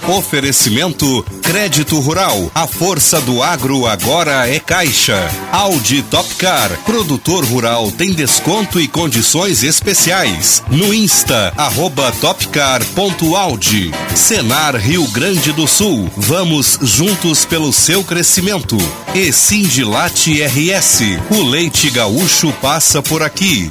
[0.09, 2.50] Oferecimento Crédito Rural.
[2.55, 5.28] A força do agro agora é Caixa.
[5.50, 6.70] Audi Topcar.
[6.84, 10.62] Produtor rural tem desconto e condições especiais.
[10.70, 13.90] No Insta, arroba topcar.audi.
[14.14, 16.09] Senar Rio Grande do Sul.
[16.16, 18.78] Vamos juntos pelo seu crescimento.
[19.14, 21.00] E Sindilate RS.
[21.28, 23.70] O leite gaúcho passa por aqui.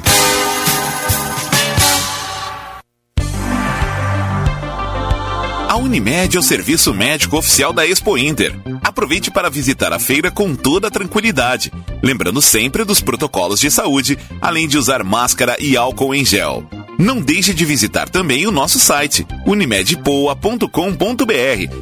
[5.82, 8.54] Unimed é o serviço médico oficial da Expo Inter.
[8.84, 14.68] Aproveite para visitar a feira com toda tranquilidade, lembrando sempre dos protocolos de saúde, além
[14.68, 16.64] de usar máscara e álcool em gel.
[16.96, 20.66] Não deixe de visitar também o nosso site, unimedpoa.com.br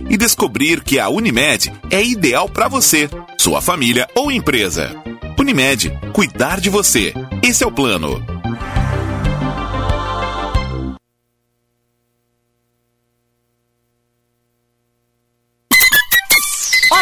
[0.09, 4.97] e descobrir que a Unimed é ideal para você, sua família ou empresa.
[5.39, 7.13] Unimed, cuidar de você.
[7.43, 8.40] Esse é o plano.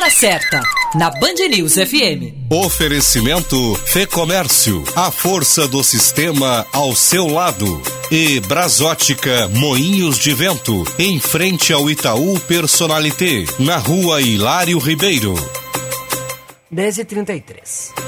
[0.09, 0.63] Hora certa,
[0.95, 2.49] na Band News FM.
[2.51, 7.83] Oferecimento Fê Comércio, a força do sistema ao seu lado.
[8.11, 15.35] E Brasótica Moinhos de Vento, em frente ao Itaú Personalité, na rua Hilário Ribeiro.
[16.75, 18.08] 10h33.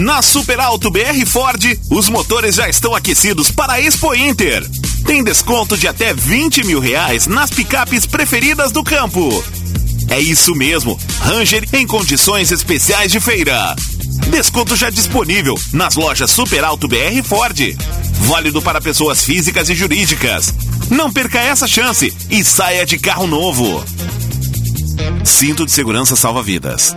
[0.00, 4.66] Na Super Alto BR Ford, os motores já estão aquecidos para a Expo Inter.
[5.04, 9.44] Tem desconto de até 20 mil reais nas picapes preferidas do campo.
[10.08, 13.76] É isso mesmo, Ranger em condições especiais de feira.
[14.30, 17.76] Desconto já disponível nas lojas Super Alto BR Ford.
[18.20, 20.54] Válido para pessoas físicas e jurídicas.
[20.88, 23.84] Não perca essa chance e saia de carro novo.
[25.24, 26.96] Cinto de segurança salva vidas.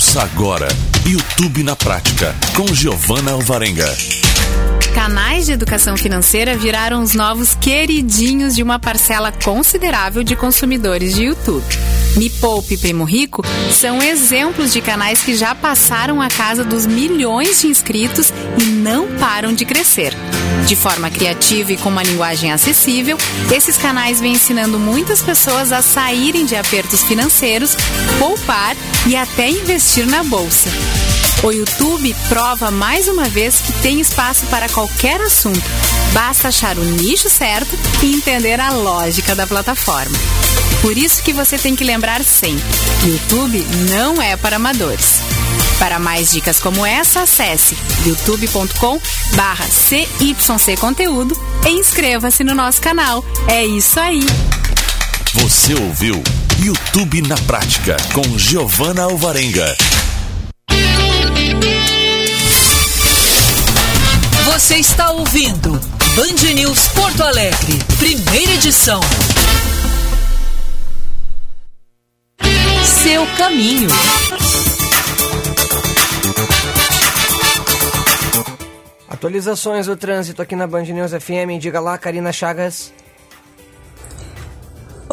[0.00, 0.66] Ouça agora
[1.06, 3.84] YouTube na Prática com Giovana Alvarenga.
[4.94, 11.24] Canais de educação financeira viraram os novos queridinhos de uma parcela considerável de consumidores de
[11.24, 11.66] YouTube.
[12.16, 13.42] Me Poupe e Primo Rico
[13.72, 19.16] são exemplos de canais que já passaram a casa dos milhões de inscritos e não
[19.18, 20.14] param de crescer.
[20.66, 23.16] De forma criativa e com uma linguagem acessível,
[23.52, 27.76] esses canais vêm ensinando muitas pessoas a saírem de apertos financeiros,
[28.18, 30.68] poupar e até investir na bolsa.
[31.42, 35.62] O YouTube prova mais uma vez que tem espaço para qualquer assunto.
[36.12, 40.49] Basta achar o nicho certo e entender a lógica da plataforma.
[40.80, 42.64] Por isso que você tem que lembrar sempre:
[43.04, 45.20] YouTube não é para amadores.
[45.78, 49.00] Para mais dicas como essa, acesse youtube.com
[49.34, 53.24] barra CYC Conteúdo e inscreva-se no nosso canal.
[53.48, 54.24] É isso aí!
[55.34, 56.22] Você ouviu
[56.58, 59.76] YouTube na prática com Giovana Alvarenga.
[64.44, 65.80] Você está ouvindo
[66.14, 69.00] Band News Porto Alegre, primeira edição.
[73.10, 73.88] Seu caminho.
[79.08, 81.58] Atualizações do trânsito aqui na Band News FM.
[81.58, 82.92] Diga lá, Karina Chagas.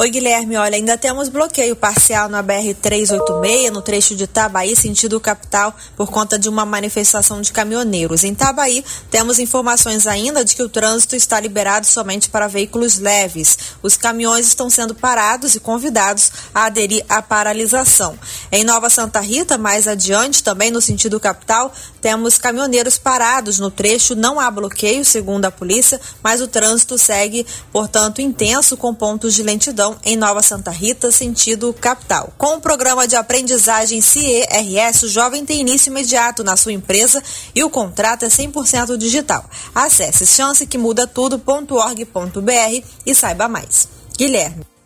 [0.00, 0.56] Oi, Guilherme.
[0.56, 6.38] Olha, ainda temos bloqueio parcial na BR-386, no trecho de Itabaí, sentido capital, por conta
[6.38, 8.22] de uma manifestação de caminhoneiros.
[8.22, 13.58] Em Itabaí, temos informações ainda de que o trânsito está liberado somente para veículos leves.
[13.82, 18.16] Os caminhões estão sendo parados e convidados a aderir à paralisação.
[18.52, 24.14] Em Nova Santa Rita, mais adiante, também no sentido capital, temos caminhoneiros parados no trecho.
[24.14, 29.42] Não há bloqueio, segundo a polícia, mas o trânsito segue, portanto, intenso, com pontos de
[29.42, 32.32] lentidão em Nova Santa Rita, sentido capital.
[32.36, 37.22] Com o programa de aprendizagem CERS, o jovem tem início imediato na sua empresa
[37.54, 39.44] e o contrato é 100% digital.
[39.74, 43.88] Acesse chancequemuda-tudo.org.br e saiba mais.
[44.16, 44.77] Guilherme.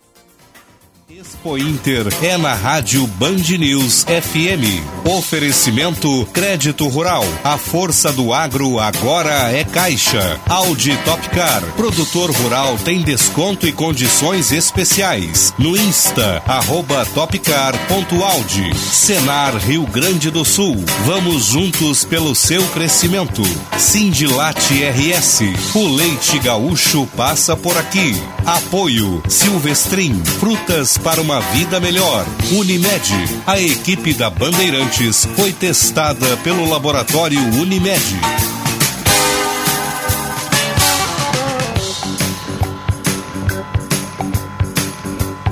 [1.21, 5.05] Expo Inter é na Rádio Band News FM.
[5.05, 7.23] Oferecimento Crédito Rural.
[7.45, 10.41] A força do agro agora é Caixa.
[10.49, 11.61] Audi Topcar.
[11.77, 15.53] Produtor rural tem desconto e condições especiais.
[15.59, 18.75] No Insta, arroba topcar.audi.
[18.75, 20.83] Senar Rio Grande do Sul.
[21.05, 23.43] Vamos juntos pelo seu crescimento.
[23.77, 25.41] Sindilate RS.
[25.75, 28.17] O leite gaúcho passa por aqui.
[28.47, 30.23] Apoio Silvestrim.
[30.41, 32.25] Frutas para uma vida melhor.
[32.53, 33.13] Unimed,
[33.47, 38.01] a equipe da Bandeirantes foi testada pelo laboratório Unimed.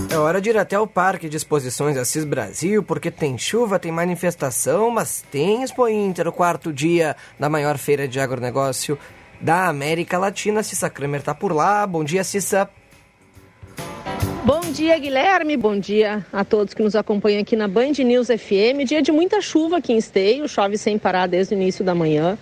[0.08, 3.90] É hora de ir até o Parque de Exposições Assis Brasil, porque tem chuva, tem
[3.90, 8.96] manifestação, mas tem Expo Inter, o quarto dia da maior feira de agronegócio
[9.40, 10.62] da América Latina.
[10.62, 11.84] Cissa Kramer tá por lá.
[11.86, 12.68] Bom dia, Cissa.
[14.42, 15.54] Bom dia, Guilherme.
[15.54, 18.86] Bom dia a todos que nos acompanham aqui na Band News FM.
[18.86, 22.38] Dia de muita chuva aqui em Esteio, chove sem parar desde o início da manhã.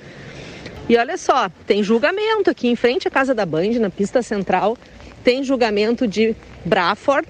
[0.89, 4.79] E olha só, tem julgamento aqui em frente à casa da Band, na pista central.
[5.25, 7.27] Tem julgamento de Braford.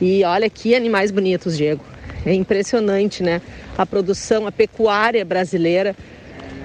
[0.00, 1.84] E olha que animais bonitos, Diego.
[2.24, 3.42] É impressionante, né?
[3.76, 5.94] A produção, a pecuária brasileira,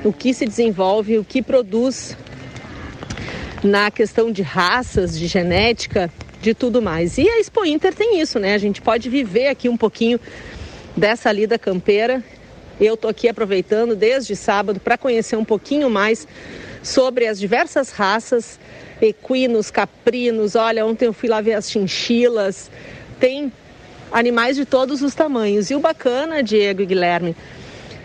[0.05, 2.15] o que se desenvolve, o que produz
[3.61, 6.09] na questão de raças, de genética,
[6.45, 7.17] de tudo mais.
[7.17, 8.53] E a Expo Inter tem isso, né?
[8.53, 10.19] A gente pode viver aqui um pouquinho
[10.95, 12.23] dessa lida campeira.
[12.79, 16.27] Eu tô aqui aproveitando desde sábado para conhecer um pouquinho mais
[16.83, 18.59] sobre as diversas raças,
[19.01, 20.55] equinos, caprinos.
[20.55, 22.69] Olha, ontem eu fui lá ver as chinchilas.
[23.19, 23.51] Tem
[24.11, 25.71] animais de todos os tamanhos.
[25.71, 27.35] E o bacana, Diego e Guilherme,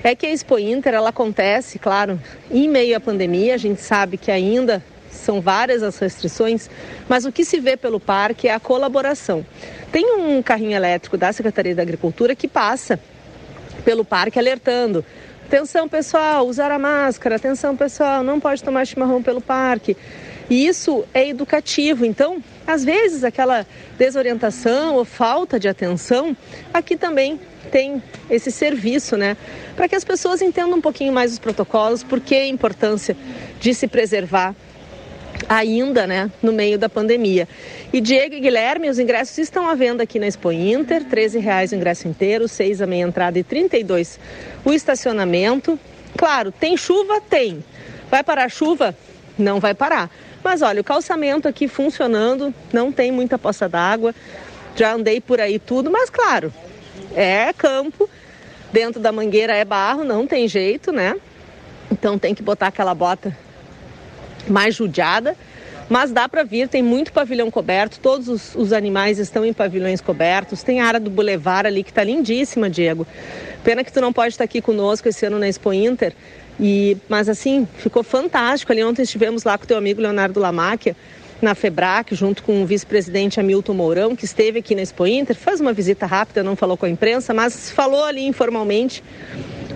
[0.02, 2.18] é que a Expo Inter ela acontece, claro,
[2.50, 3.54] em meio à pandemia.
[3.54, 4.82] A gente sabe que ainda
[5.20, 6.68] são várias as restrições,
[7.08, 9.44] mas o que se vê pelo parque é a colaboração.
[9.92, 12.98] Tem um carrinho elétrico da Secretaria da Agricultura que passa
[13.84, 15.04] pelo parque alertando.
[15.46, 19.96] Atenção pessoal, usar a máscara, atenção pessoal, não pode tomar chimarrão pelo parque.
[20.48, 23.64] E isso é educativo, então, às vezes aquela
[23.96, 26.36] desorientação ou falta de atenção,
[26.74, 27.38] aqui também
[27.70, 29.36] tem esse serviço, né?
[29.76, 33.16] Para que as pessoas entendam um pouquinho mais os protocolos, porque a importância
[33.60, 34.54] de se preservar
[35.48, 37.48] ainda, né, no meio da pandemia.
[37.92, 41.72] E Diego e Guilherme, os ingressos estão à venda aqui na Expo Inter, R$ reais
[41.72, 44.18] o ingresso inteiro, seis a meia entrada e 32
[44.64, 45.78] o estacionamento.
[46.16, 47.20] Claro, tem chuva?
[47.20, 47.64] Tem.
[48.10, 48.94] Vai parar a chuva?
[49.38, 50.10] Não vai parar.
[50.42, 54.14] Mas olha, o calçamento aqui funcionando, não tem muita poça d'água.
[54.74, 56.52] Já andei por aí tudo, mas claro,
[57.14, 58.08] é campo,
[58.72, 61.16] dentro da mangueira é barro, não tem jeito, né?
[61.90, 63.36] Então tem que botar aquela bota
[64.48, 65.36] mais judiada,
[65.88, 70.00] mas dá para vir, tem muito pavilhão coberto, todos os, os, animais estão em pavilhões
[70.00, 73.04] cobertos, tem a área do Boulevard ali que está lindíssima, Diego.
[73.64, 76.14] Pena que tu não pode estar aqui conosco esse ano na Expo Inter,
[76.60, 78.70] e, mas assim, ficou fantástico.
[78.70, 80.94] Ali ontem estivemos lá com o teu amigo Leonardo Lamáquia,
[81.42, 85.60] na FEBRAC, junto com o vice-presidente Hamilton Mourão, que esteve aqui na Expo Inter, faz
[85.60, 89.02] uma visita rápida, não falou com a imprensa, mas falou ali informalmente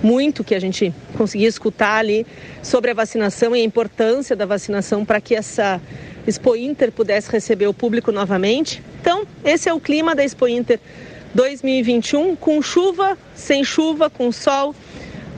[0.04, 2.26] muito que a gente conseguia escutar ali
[2.62, 5.80] sobre a vacinação e a importância da vacinação para que essa
[6.26, 8.82] Expo Inter pudesse receber o público novamente.
[9.00, 10.78] Então, esse é o clima da Expo Inter
[11.34, 14.74] 2021, com chuva, sem chuva, com sol.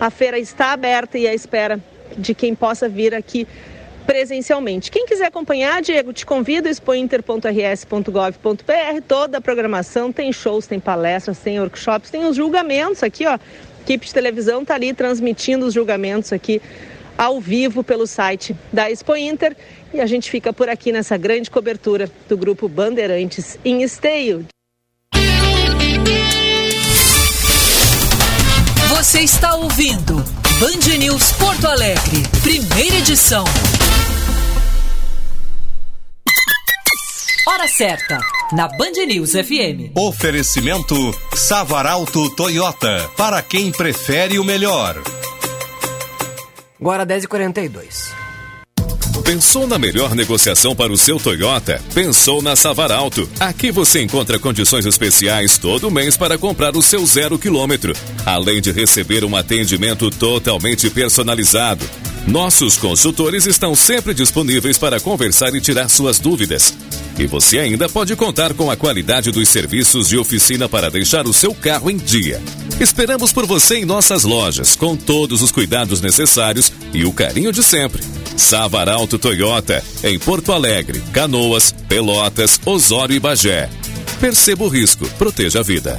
[0.01, 1.81] A feira está aberta e à espera
[2.19, 3.47] de quem possa vir aqui
[4.05, 4.91] presencialmente.
[4.91, 11.61] Quem quiser acompanhar, Diego, te convido, expointer.rs.gov.br, toda a programação, tem shows, tem palestras, tem
[11.61, 13.39] workshops, tem os julgamentos aqui, ó.
[13.87, 16.61] Equipe de televisão está ali transmitindo os julgamentos aqui
[17.17, 19.57] ao vivo pelo site da Expo Inter
[19.95, 24.45] e a gente fica por aqui nessa grande cobertura do grupo Bandeirantes em Esteio.
[28.89, 30.17] Você está ouvindo
[30.59, 33.45] Band News Porto Alegre, primeira edição.
[37.47, 38.19] Hora certa,
[38.52, 39.90] na Band News FM.
[39.97, 40.94] Oferecimento
[41.35, 45.02] Savaralto Toyota, para quem prefere o melhor.
[46.81, 48.14] Agora 10h42.
[49.24, 51.82] Pensou na melhor negociação para o seu Toyota?
[51.93, 53.28] Pensou na Savaralto.
[53.40, 57.93] Aqui você encontra condições especiais todo mês para comprar o seu zero quilômetro,
[58.24, 61.85] além de receber um atendimento totalmente personalizado.
[62.28, 66.73] Nossos consultores estão sempre disponíveis para conversar e tirar suas dúvidas.
[67.19, 71.33] E você ainda pode contar com a qualidade dos serviços de oficina para deixar o
[71.33, 72.41] seu carro em dia.
[72.79, 77.63] Esperamos por você em nossas lojas, com todos os cuidados necessários e o carinho de
[77.63, 78.03] sempre.
[78.37, 83.71] Savaralto Toyota, em Porto Alegre, Canoas, Pelotas, Osório e Bagé.
[84.21, 85.99] Perceba o risco, proteja a vida.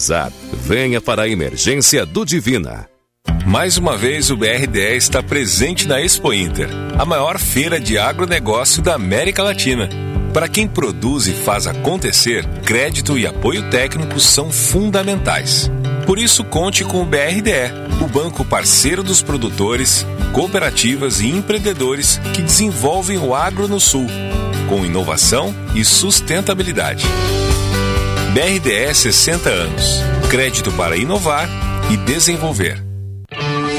[0.51, 2.87] venha para a emergência do Divina.
[3.45, 8.81] Mais uma vez, o BRDE está presente na Expo Inter, a maior feira de agronegócio
[8.81, 9.89] da América Latina.
[10.33, 15.69] Para quem produz e faz acontecer, crédito e apoio técnico são fundamentais.
[16.05, 17.71] Por isso, conte com o BRDE,
[18.01, 24.07] o banco parceiro dos produtores, cooperativas e empreendedores que desenvolvem o agro no Sul,
[24.67, 27.05] com inovação e sustentabilidade.
[28.33, 30.01] BRDE 60 anos.
[30.29, 31.49] Crédito para inovar
[31.91, 32.90] e desenvolver.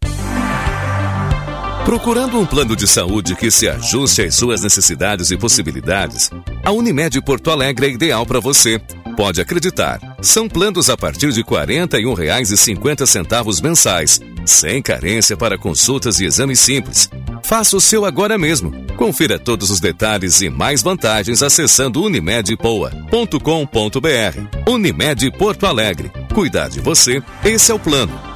[1.85, 6.29] Procurando um plano de saúde que se ajuste às suas necessidades e possibilidades,
[6.63, 8.79] a Unimed Porto Alegre é ideal para você.
[9.17, 9.99] Pode acreditar.
[10.21, 17.09] São planos a partir de R$ 41,50 mensais, sem carência para consultas e exames simples.
[17.43, 18.71] Faça o seu agora mesmo.
[18.95, 24.69] Confira todos os detalhes e mais vantagens acessando unimedpoa.com.br.
[24.69, 26.11] Unimed Porto Alegre.
[26.33, 28.29] Cuidar de você, esse é o plano.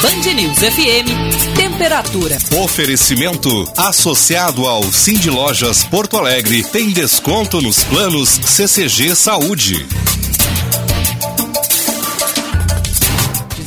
[0.00, 2.38] Band News FM, temperatura.
[2.62, 9.86] Oferecimento associado ao Cindy Lojas Porto Alegre tem desconto nos planos CCG Saúde.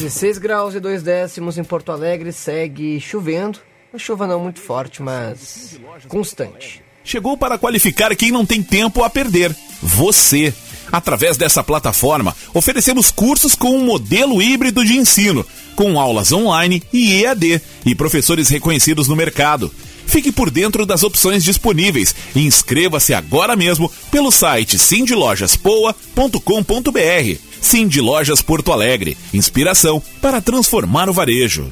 [0.01, 3.59] 16 graus e 2 décimos em Porto Alegre, segue chovendo.
[3.93, 6.81] Uma chuva não muito forte, mas constante.
[7.03, 9.53] Chegou para qualificar quem não tem tempo a perder.
[9.81, 10.53] Você.
[10.91, 15.45] Através dessa plataforma, oferecemos cursos com um modelo híbrido de ensino,
[15.75, 19.71] com aulas online e EAD e professores reconhecidos no mercado.
[20.05, 27.50] Fique por dentro das opções disponíveis e inscreva-se agora mesmo pelo site sindilojaspoa.com.br.
[27.61, 31.71] Cindy Lojas Porto Alegre, inspiração para transformar o varejo.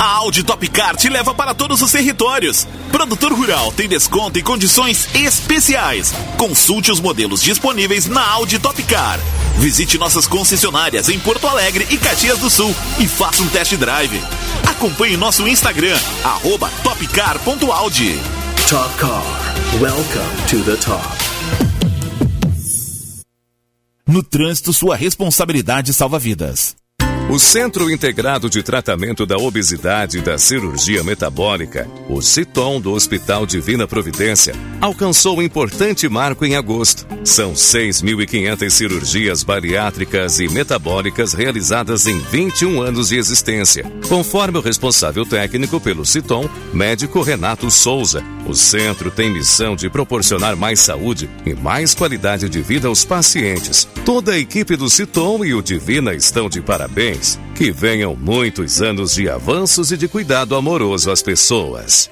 [0.00, 2.66] A Audi Top Car te leva para todos os territórios.
[2.90, 6.14] Produtor Rural tem desconto e condições especiais.
[6.38, 9.20] Consulte os modelos disponíveis na Audi Top Car.
[9.58, 14.18] Visite nossas concessionárias em Porto Alegre e Caxias do Sul e faça um test drive.
[14.66, 18.18] Acompanhe nosso Instagram, arroba topcar.audi.
[18.70, 19.22] Top Car.
[19.82, 21.06] Welcome to the top.
[24.08, 26.79] No trânsito, sua responsabilidade salva vidas.
[27.30, 33.46] O Centro Integrado de Tratamento da Obesidade e da Cirurgia Metabólica, o CITOM do Hospital
[33.46, 37.06] Divina Providência, alcançou um importante marco em agosto.
[37.24, 43.84] São 6.500 cirurgias bariátricas e metabólicas realizadas em 21 anos de existência.
[44.08, 50.56] Conforme o responsável técnico pelo CITOM, médico Renato Souza, o centro tem missão de proporcionar
[50.56, 53.86] mais saúde e mais qualidade de vida aos pacientes.
[54.04, 57.19] Toda a equipe do CITOM e o Divina estão de parabéns.
[57.54, 62.10] Que venham muitos anos de avanços e de cuidado amoroso às pessoas.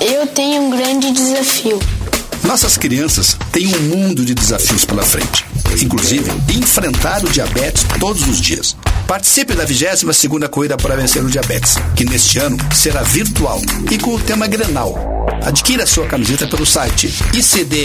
[0.00, 1.78] Eu tenho um grande desafio.
[2.44, 5.44] Nossas crianças têm um mundo de desafios pela frente,
[5.80, 8.76] inclusive enfrentar o diabetes todos os dias.
[9.06, 13.60] Participe da 22 segunda Corrida para Vencer o Diabetes, que neste ano será virtual
[13.90, 15.12] e com o tema Grenal.
[15.44, 17.82] Adquira sua camiseta pelo site icdrs.org.br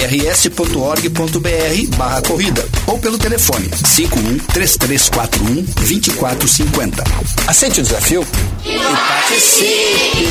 [1.97, 7.03] barra corrida ou pelo telefone 51 3341 2450.
[7.47, 8.25] Aceite o desafio
[8.65, 10.27] e participe!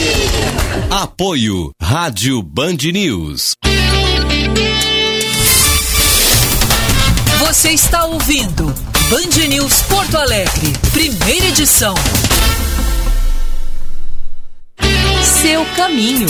[0.90, 3.54] Apoio Rádio Band News.
[7.38, 8.64] Você está ouvindo
[9.10, 11.94] Band News Porto Alegre, primeira edição.
[15.42, 16.26] Seu caminho.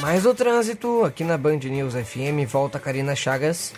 [0.00, 2.46] Mais o trânsito aqui na Band News FM.
[2.46, 3.72] Volta Karina Chagas.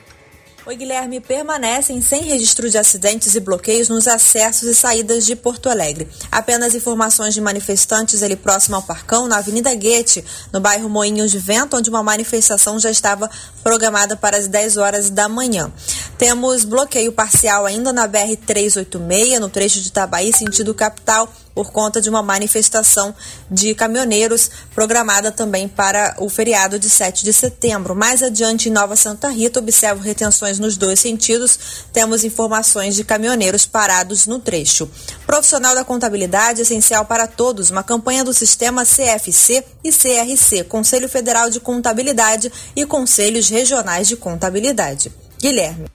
[0.66, 1.20] Oi, Guilherme.
[1.20, 6.08] Permanecem sem registro de acidentes e bloqueios nos acessos e saídas de Porto Alegre.
[6.32, 11.38] Apenas informações de manifestantes ali próximo ao Parcão, na Avenida Guete, no bairro Moinhos de
[11.38, 13.30] Vento, onde uma manifestação já estava
[13.64, 15.72] programada para as 10 horas da manhã.
[16.18, 22.10] Temos bloqueio parcial ainda na BR-386, no trecho de Itabaí, sentido capital, por conta de
[22.10, 23.14] uma manifestação
[23.50, 27.94] de caminhoneiros programada também para o feriado de 7 de setembro.
[27.94, 31.86] Mais adiante, em Nova Santa Rita, observo retenções nos dois sentidos.
[31.92, 34.90] Temos informações de caminhoneiros parados no trecho.
[35.26, 41.48] Profissional da contabilidade essencial para todos, uma campanha do sistema CFC e CRC, Conselho Federal
[41.50, 45.12] de Contabilidade e Conselhos Regionais de Contabilidade.
[45.40, 45.86] Guilherme.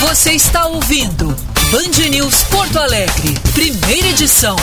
[0.00, 1.26] Você está ouvindo
[1.70, 4.56] Band News Porto Alegre, primeira edição.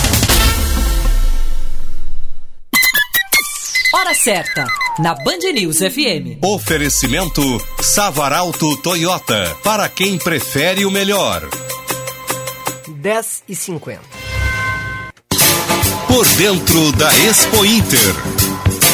[3.94, 4.68] Hora certa,
[5.00, 6.44] na Band News FM.
[6.44, 7.42] Oferecimento
[7.82, 11.42] Savaralto Toyota, para quem prefere o melhor.
[12.86, 14.21] 10 e 50.
[16.12, 17.98] Por dentro da Expo Inter.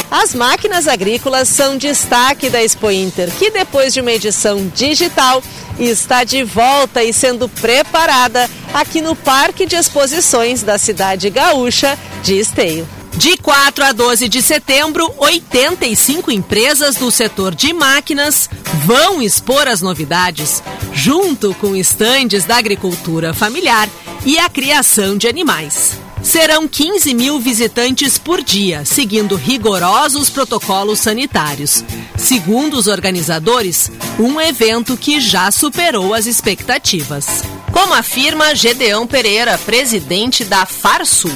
[0.08, 5.42] As máquinas agrícolas são destaque da Expo Inter, que depois de uma edição digital
[5.80, 12.38] está de volta e sendo preparada aqui no Parque de Exposições da cidade gaúcha de
[12.38, 12.88] Esteio.
[13.16, 18.48] De 4 a 12 de setembro, 85 empresas do setor de máquinas
[18.86, 20.62] vão expor as novidades,
[20.92, 23.88] junto com estandes da agricultura familiar
[24.24, 25.98] e a criação de animais.
[26.22, 31.84] Serão 15 mil visitantes por dia, seguindo rigorosos protocolos sanitários.
[32.16, 37.26] Segundo os organizadores, um evento que já superou as expectativas.
[37.72, 41.32] Como afirma Gedeão Pereira, presidente da Farsul.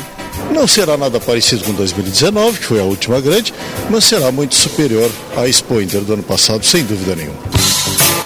[0.50, 3.54] Não será nada parecido com 2019, que foi a última grande,
[3.88, 7.38] mas será muito superior à Expo Inter do ano passado, sem dúvida nenhuma.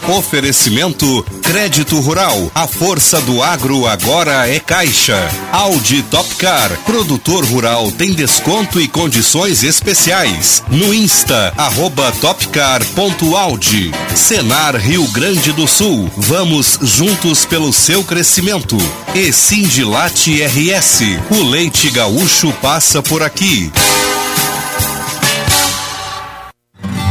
[0.08, 2.50] Oferecimento Crédito Rural.
[2.54, 5.18] A força do agro agora é Caixa.
[5.50, 6.70] Audi Topcar.
[6.84, 10.62] Produtor rural tem desconto e condições especiais.
[10.70, 13.90] No Insta, arroba topcar.audi.
[14.14, 16.08] Senar Rio Grande do Sul.
[16.16, 18.76] Vamos juntos pelo seu crescimento.
[19.12, 21.00] E Sindilate RS.
[21.30, 23.72] O leite gaúcho passa por aqui.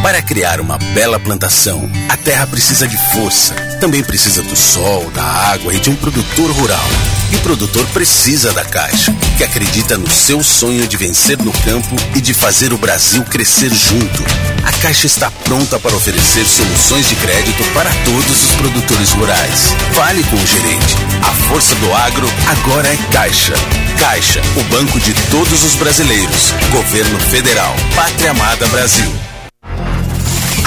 [0.05, 3.55] Para criar uma bela plantação, a terra precisa de força.
[3.79, 6.87] Também precisa do sol, da água e de um produtor rural.
[7.31, 11.95] E o produtor precisa da Caixa, que acredita no seu sonho de vencer no campo
[12.15, 14.23] e de fazer o Brasil crescer junto.
[14.63, 19.73] A Caixa está pronta para oferecer soluções de crédito para todos os produtores rurais.
[19.93, 20.95] Fale com o gerente.
[21.23, 23.55] A força do agro agora é Caixa.
[23.99, 26.53] Caixa, o banco de todos os brasileiros.
[26.71, 27.75] Governo Federal.
[27.95, 29.11] Pátria Amada Brasil.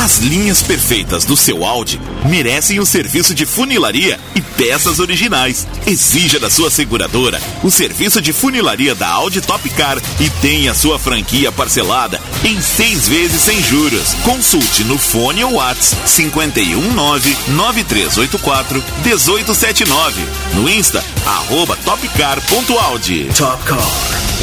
[0.01, 2.01] As linhas perfeitas do seu Audi
[2.31, 5.67] merecem o serviço de funilaria e peças originais.
[5.89, 11.01] Exija da sua seguradora o serviço de funilaria da Audi Top Car e tenha sua
[11.01, 14.15] franquia parcelada em seis vezes sem juros.
[14.23, 20.23] Consulte no fone ou WhatsApp 5199384 1879.
[20.55, 23.25] No Insta, arroba topcar.audi.
[23.37, 23.83] Top Car.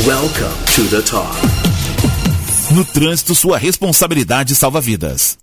[0.06, 1.34] Welcome to the top.
[2.72, 5.38] No trânsito, sua responsabilidade salva vidas.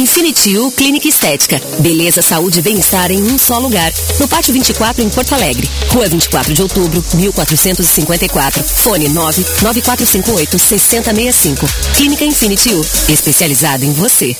[0.00, 1.60] Infinity U Clínica Estética.
[1.80, 3.92] Beleza, saúde e bem-estar em um só lugar.
[4.18, 5.68] No Pátio 24, em Porto Alegre.
[5.88, 8.62] Rua 24 de outubro, 1454.
[8.64, 11.66] Fone 99458 6065.
[11.96, 12.86] Clínica Infinity U.
[13.08, 14.34] Especializada em você.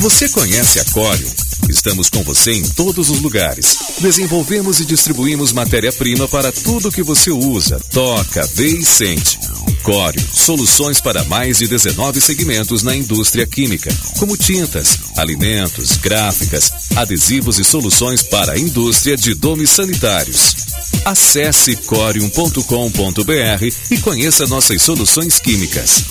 [0.00, 1.30] Você conhece a Corium?
[1.68, 3.78] Estamos com você em todos os lugares.
[4.00, 9.38] Desenvolvemos e distribuímos matéria-prima para tudo que você usa, toca, vê e sente.
[9.84, 17.58] Corium, soluções para mais de 19 segmentos na indústria química, como tintas, alimentos, gráficas, adesivos
[17.58, 20.56] e soluções para a indústria de domes sanitários.
[21.04, 26.02] Acesse corium.com.br e conheça nossas soluções químicas.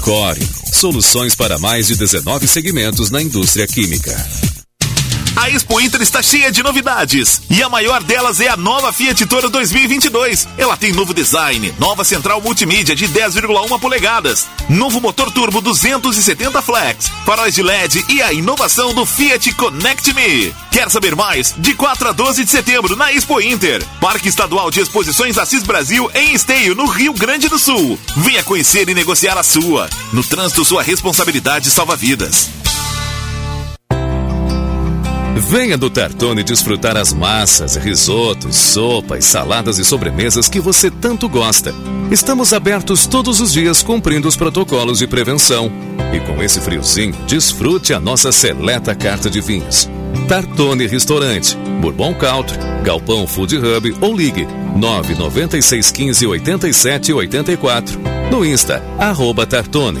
[0.00, 4.16] Corium, soluções para mais de 19 segmentos na indústria química.
[5.38, 9.24] A Expo Inter está cheia de novidades e a maior delas é a nova Fiat
[9.26, 10.48] Toro 2022.
[10.58, 17.08] Ela tem novo design, nova central multimídia de 10,1 polegadas, novo motor turbo 270 flex,
[17.24, 20.52] faróis de LED e a inovação do Fiat Connect Me.
[20.72, 21.54] Quer saber mais?
[21.56, 26.10] De 4 a 12 de setembro na Expo Inter, Parque Estadual de Exposições Assis Brasil
[26.16, 27.96] em Esteio, no Rio Grande do Sul.
[28.16, 29.88] Venha conhecer e negociar a sua.
[30.12, 32.50] No trânsito, sua responsabilidade salva vidas.
[35.38, 41.72] Venha do Tartone desfrutar as massas, risotos, sopas, saladas e sobremesas que você tanto gosta.
[42.10, 45.70] Estamos abertos todos os dias cumprindo os protocolos de prevenção.
[46.12, 49.88] E com esse friozinho, desfrute a nossa seleta carta de vinhos.
[50.26, 54.44] Tartone Restaurante, Bourbon Country, Galpão Food Hub ou ligue
[54.76, 58.00] 99615 8784.
[58.30, 60.00] No Insta, arroba Tartone.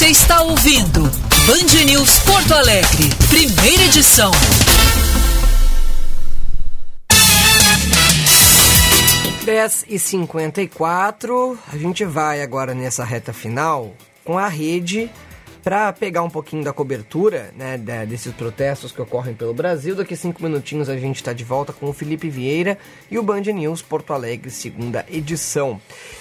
[0.00, 1.02] Você está ouvindo
[1.46, 4.30] Band News Porto Alegre, primeira edição.
[9.44, 10.62] Dez e cinquenta
[11.70, 13.94] a gente vai agora nessa reta final
[14.24, 15.10] com a rede
[15.62, 17.76] para pegar um pouquinho da cobertura né,
[18.08, 19.94] desses protestos que ocorrem pelo Brasil.
[19.94, 22.78] Daqui cinco minutinhos a gente está de volta com o Felipe Vieira
[23.10, 25.78] e o Band News Porto Alegre, segunda edição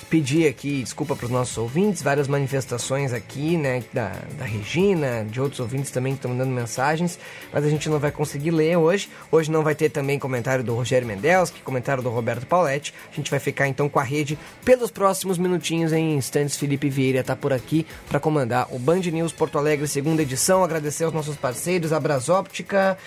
[0.10, 5.40] pedir aqui desculpa para os nossos ouvintes, várias manifestações aqui, né, da, da Regina, de
[5.40, 7.20] outros ouvintes também que estão mandando mensagens,
[7.54, 9.10] mas a gente não vai conseguir ler hoje.
[9.32, 12.94] Hoje não vai ter também comentário do Rogério Mendelski, comentário do Roberto Pauletti.
[13.12, 16.58] A gente vai ficar então com a rede pelos próximos minutinhos em instantes.
[16.58, 20.64] Felipe Vieira está por aqui para comandar o Band News Porto Alegre, segunda edição.
[20.64, 22.98] Agradecer aos nossos parceiros, a Brasóptica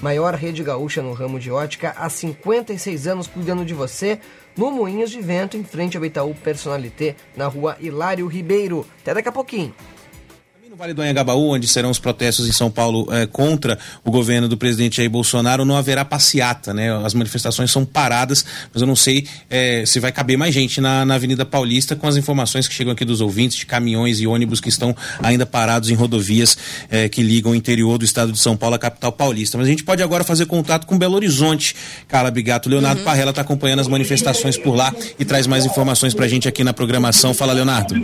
[0.00, 4.20] maior rede gaúcha no ramo de ótica, há 56 anos cuidando de você,
[4.58, 8.84] no Moinhos de Vento, em frente ao Itaú Personalité, na rua Hilário Ribeiro.
[9.00, 9.72] Até daqui a pouquinho.
[10.78, 14.56] Vale do Anhangabaú, onde serão os protestos em São Paulo eh, contra o governo do
[14.56, 16.96] presidente Jair Bolsonaro, não haverá passeata, né?
[17.04, 21.04] As manifestações são paradas, mas eu não sei eh, se vai caber mais gente na,
[21.04, 24.60] na, Avenida Paulista com as informações que chegam aqui dos ouvintes de caminhões e ônibus
[24.60, 26.56] que estão ainda parados em rodovias
[26.92, 29.58] eh, que ligam o interior do estado de São Paulo à capital paulista.
[29.58, 31.74] Mas a gente pode agora fazer contato com Belo Horizonte.
[32.06, 33.04] Carla Bigato, Leonardo uhum.
[33.04, 36.62] Parrela está acompanhando as manifestações por lá e traz mais informações para a gente aqui
[36.62, 37.34] na programação.
[37.34, 37.96] Fala, Leonardo.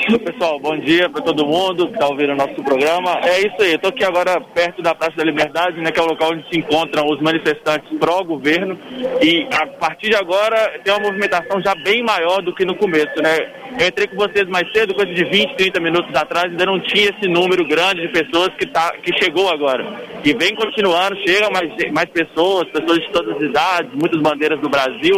[0.00, 3.20] Pessoal, bom dia para todo mundo que está ouvindo o nosso programa.
[3.22, 6.06] É isso aí, estou aqui agora perto da Praça da Liberdade, né, que é o
[6.06, 8.78] local onde se encontram os manifestantes pró-governo.
[9.22, 13.20] E a partir de agora tem uma movimentação já bem maior do que no começo,
[13.22, 13.60] né?
[13.78, 17.10] Eu entrei com vocês mais cedo, coisa de 20, 30 minutos atrás, ainda não tinha
[17.10, 19.86] esse número grande de pessoas que, tá, que chegou agora.
[20.24, 24.68] E vem continuando, chega mais, mais pessoas, pessoas de todas as idades, muitas bandeiras do
[24.68, 25.16] Brasil.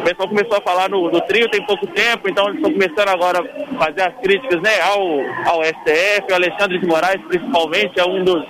[0.00, 3.08] O pessoal começou a falar no, no trio tem pouco tempo, então eles estão começando
[3.08, 5.02] agora a fazer as críticas né, ao,
[5.52, 8.44] ao STF, o Alexandre de Moraes principalmente é um dos,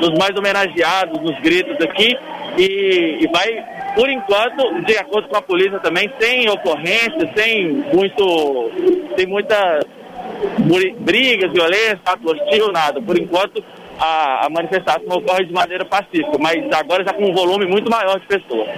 [0.00, 2.16] dos mais homenageados nos gritos aqui
[2.58, 3.64] e, e vai,
[3.94, 8.70] por enquanto, de acordo com a polícia também, sem ocorrência, sem muito,
[9.16, 9.80] sem muita
[10.98, 13.00] brigas, violência, ato hostil, nada.
[13.02, 13.62] Por enquanto,
[13.98, 18.18] a, a, manifestação ocorre de maneira pacífica, mas agora já com um volume muito maior
[18.18, 18.68] de pessoas.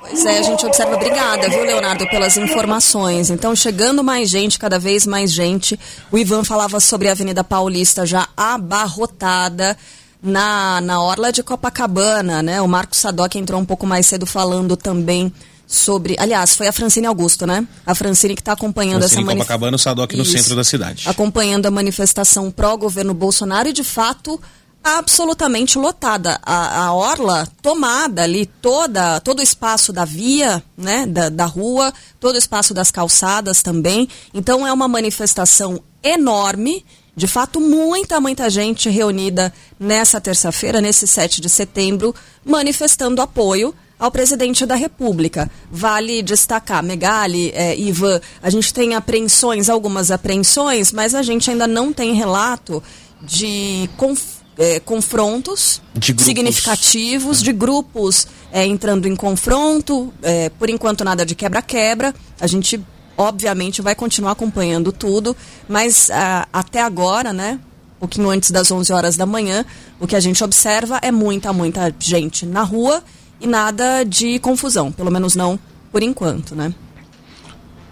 [0.00, 0.94] Pois é, a gente observa.
[0.94, 3.30] Obrigada, viu, Leonardo, pelas informações.
[3.30, 5.78] Então, chegando mais gente, cada vez mais gente.
[6.10, 9.76] O Ivan falava sobre a Avenida Paulista já abarrotada.
[10.24, 12.62] Na, na Orla de Copacabana, né?
[12.62, 15.32] O Marcos Sadoc entrou um pouco mais cedo falando também
[15.66, 16.14] sobre.
[16.18, 17.66] Aliás, foi a Francine Augusto, né?
[17.84, 19.58] A Francine que está acompanhando Francine essa manifestação.
[19.58, 21.08] Copacabana, o Sadoc no centro da cidade.
[21.08, 24.40] Acompanhando a manifestação pró-governo Bolsonaro e, de fato,
[24.82, 26.40] absolutamente lotada.
[26.42, 31.92] A, a, orla tomada ali, toda, todo o espaço da via, né, da, da rua,
[32.18, 34.08] todo o espaço das calçadas também.
[34.34, 36.84] Então é uma manifestação enorme.
[37.14, 42.14] De fato, muita, muita gente reunida nessa terça-feira, nesse 7 de setembro,
[42.44, 45.48] manifestando apoio ao presidente da República.
[45.70, 51.66] Vale destacar, Megali, é, Ivan, a gente tem apreensões, algumas apreensões, mas a gente ainda
[51.66, 52.82] não tem relato
[53.20, 55.80] de conflito é, confrontos
[56.18, 60.12] significativos de grupos é, entrando em confronto.
[60.22, 62.14] É, por enquanto, nada de quebra-quebra.
[62.40, 62.80] A gente,
[63.16, 65.36] obviamente, vai continuar acompanhando tudo,
[65.68, 67.58] mas a, até agora, né?
[67.96, 69.64] Um pouquinho antes das 11 horas da manhã,
[70.00, 73.02] o que a gente observa é muita, muita gente na rua
[73.40, 75.58] e nada de confusão, pelo menos não
[75.92, 76.74] por enquanto, né?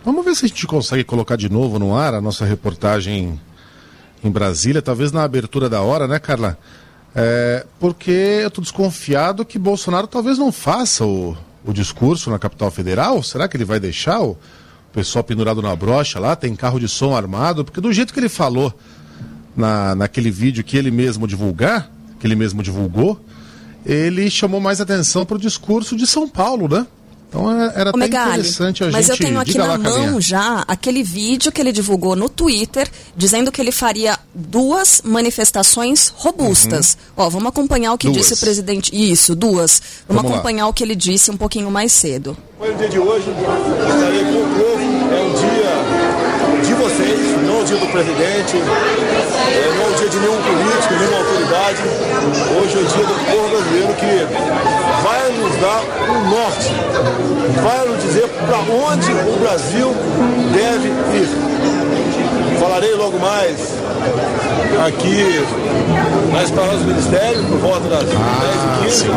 [0.03, 3.39] Vamos ver se a gente consegue colocar de novo no ar a nossa reportagem
[4.23, 6.59] em Brasília, talvez na abertura da hora, né, Carla?
[7.15, 12.71] É, porque eu estou desconfiado que Bolsonaro talvez não faça o, o discurso na capital
[12.71, 13.23] federal.
[13.23, 14.37] Será que ele vai deixar o
[14.93, 16.37] pessoal pendurado na brocha lá?
[16.37, 17.65] Tem carro de som armado?
[17.65, 18.73] Porque do jeito que ele falou
[19.57, 21.91] na, naquele vídeo que ele mesmo divulgar,
[22.21, 23.21] que ele mesmo divulgou,
[23.85, 26.87] ele chamou mais atenção para o discurso de São Paulo, né?
[27.31, 29.09] Então é, era até interessante a mas gente...
[29.09, 33.53] Mas eu tenho aqui na mão já aquele vídeo que ele divulgou no Twitter, dizendo
[33.53, 36.99] que ele faria duas manifestações robustas.
[37.17, 37.25] Uhum.
[37.25, 38.19] Ó, vamos acompanhar o que duas.
[38.19, 38.91] disse o presidente...
[38.93, 39.81] Isso, duas.
[40.09, 40.71] Vamos, vamos acompanhar lá.
[40.71, 42.37] o que ele disse um pouquinho mais cedo.
[42.59, 44.90] Foi o dia de hoje, estarei com o povo,
[46.81, 51.19] vocês, não o dia do presidente, é, não é o dia de nenhum político, nenhuma
[51.19, 51.83] autoridade.
[52.57, 54.27] Hoje é o dia do povo brasileiro que
[55.05, 56.73] vai nos dar um norte,
[57.63, 59.95] vai nos dizer para onde o Brasil
[60.55, 61.29] deve ir.
[62.59, 63.75] Falarei logo mais
[64.87, 65.45] aqui
[66.33, 69.11] na esplanada do Ministério, por volta das ah, 10h15.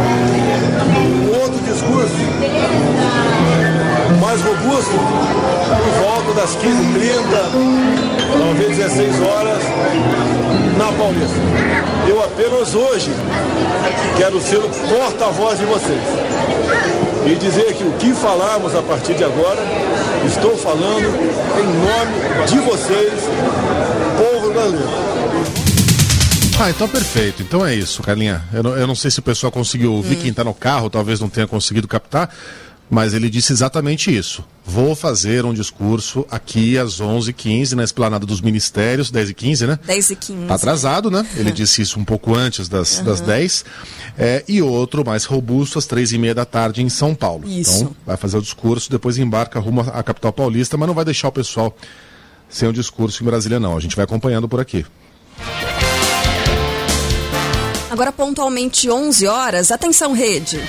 [0.97, 3.42] Um outro discurso
[4.33, 7.19] mais robusto, por volta das 15h30,
[8.39, 9.63] talvez 16 horas,
[10.75, 11.37] na Paulista.
[12.07, 13.11] Eu apenas hoje
[14.17, 16.01] quero ser o porta-voz de vocês
[17.27, 19.61] e dizer que o que falarmos a partir de agora,
[20.25, 21.09] estou falando
[21.59, 23.13] em nome de vocês,
[24.17, 25.13] povo brasileiro.
[26.59, 27.43] Ah, então perfeito.
[27.43, 28.41] Então é isso, Carlinha.
[28.51, 30.21] Eu não, eu não sei se o pessoal conseguiu ouvir, hum.
[30.21, 32.29] quem está no carro talvez não tenha conseguido captar,
[32.89, 34.43] mas ele disse exatamente isso.
[34.65, 39.79] Vou fazer um discurso aqui às 11h15 na esplanada dos ministérios, 10h15, né?
[39.87, 40.47] 10h15.
[40.47, 41.25] Tá atrasado, né?
[41.35, 43.05] Ele disse isso um pouco antes das, uhum.
[43.05, 43.65] das 10
[44.17, 47.47] é, E outro mais robusto às 3h30 da tarde em São Paulo.
[47.47, 47.83] Isso.
[47.83, 51.27] Então, vai fazer o discurso, depois embarca rumo à capital paulista, mas não vai deixar
[51.27, 51.75] o pessoal
[52.49, 53.75] sem um discurso em Brasília, não.
[53.75, 54.85] A gente vai acompanhando por aqui.
[57.89, 60.59] Agora, pontualmente 11 horas, atenção, rede.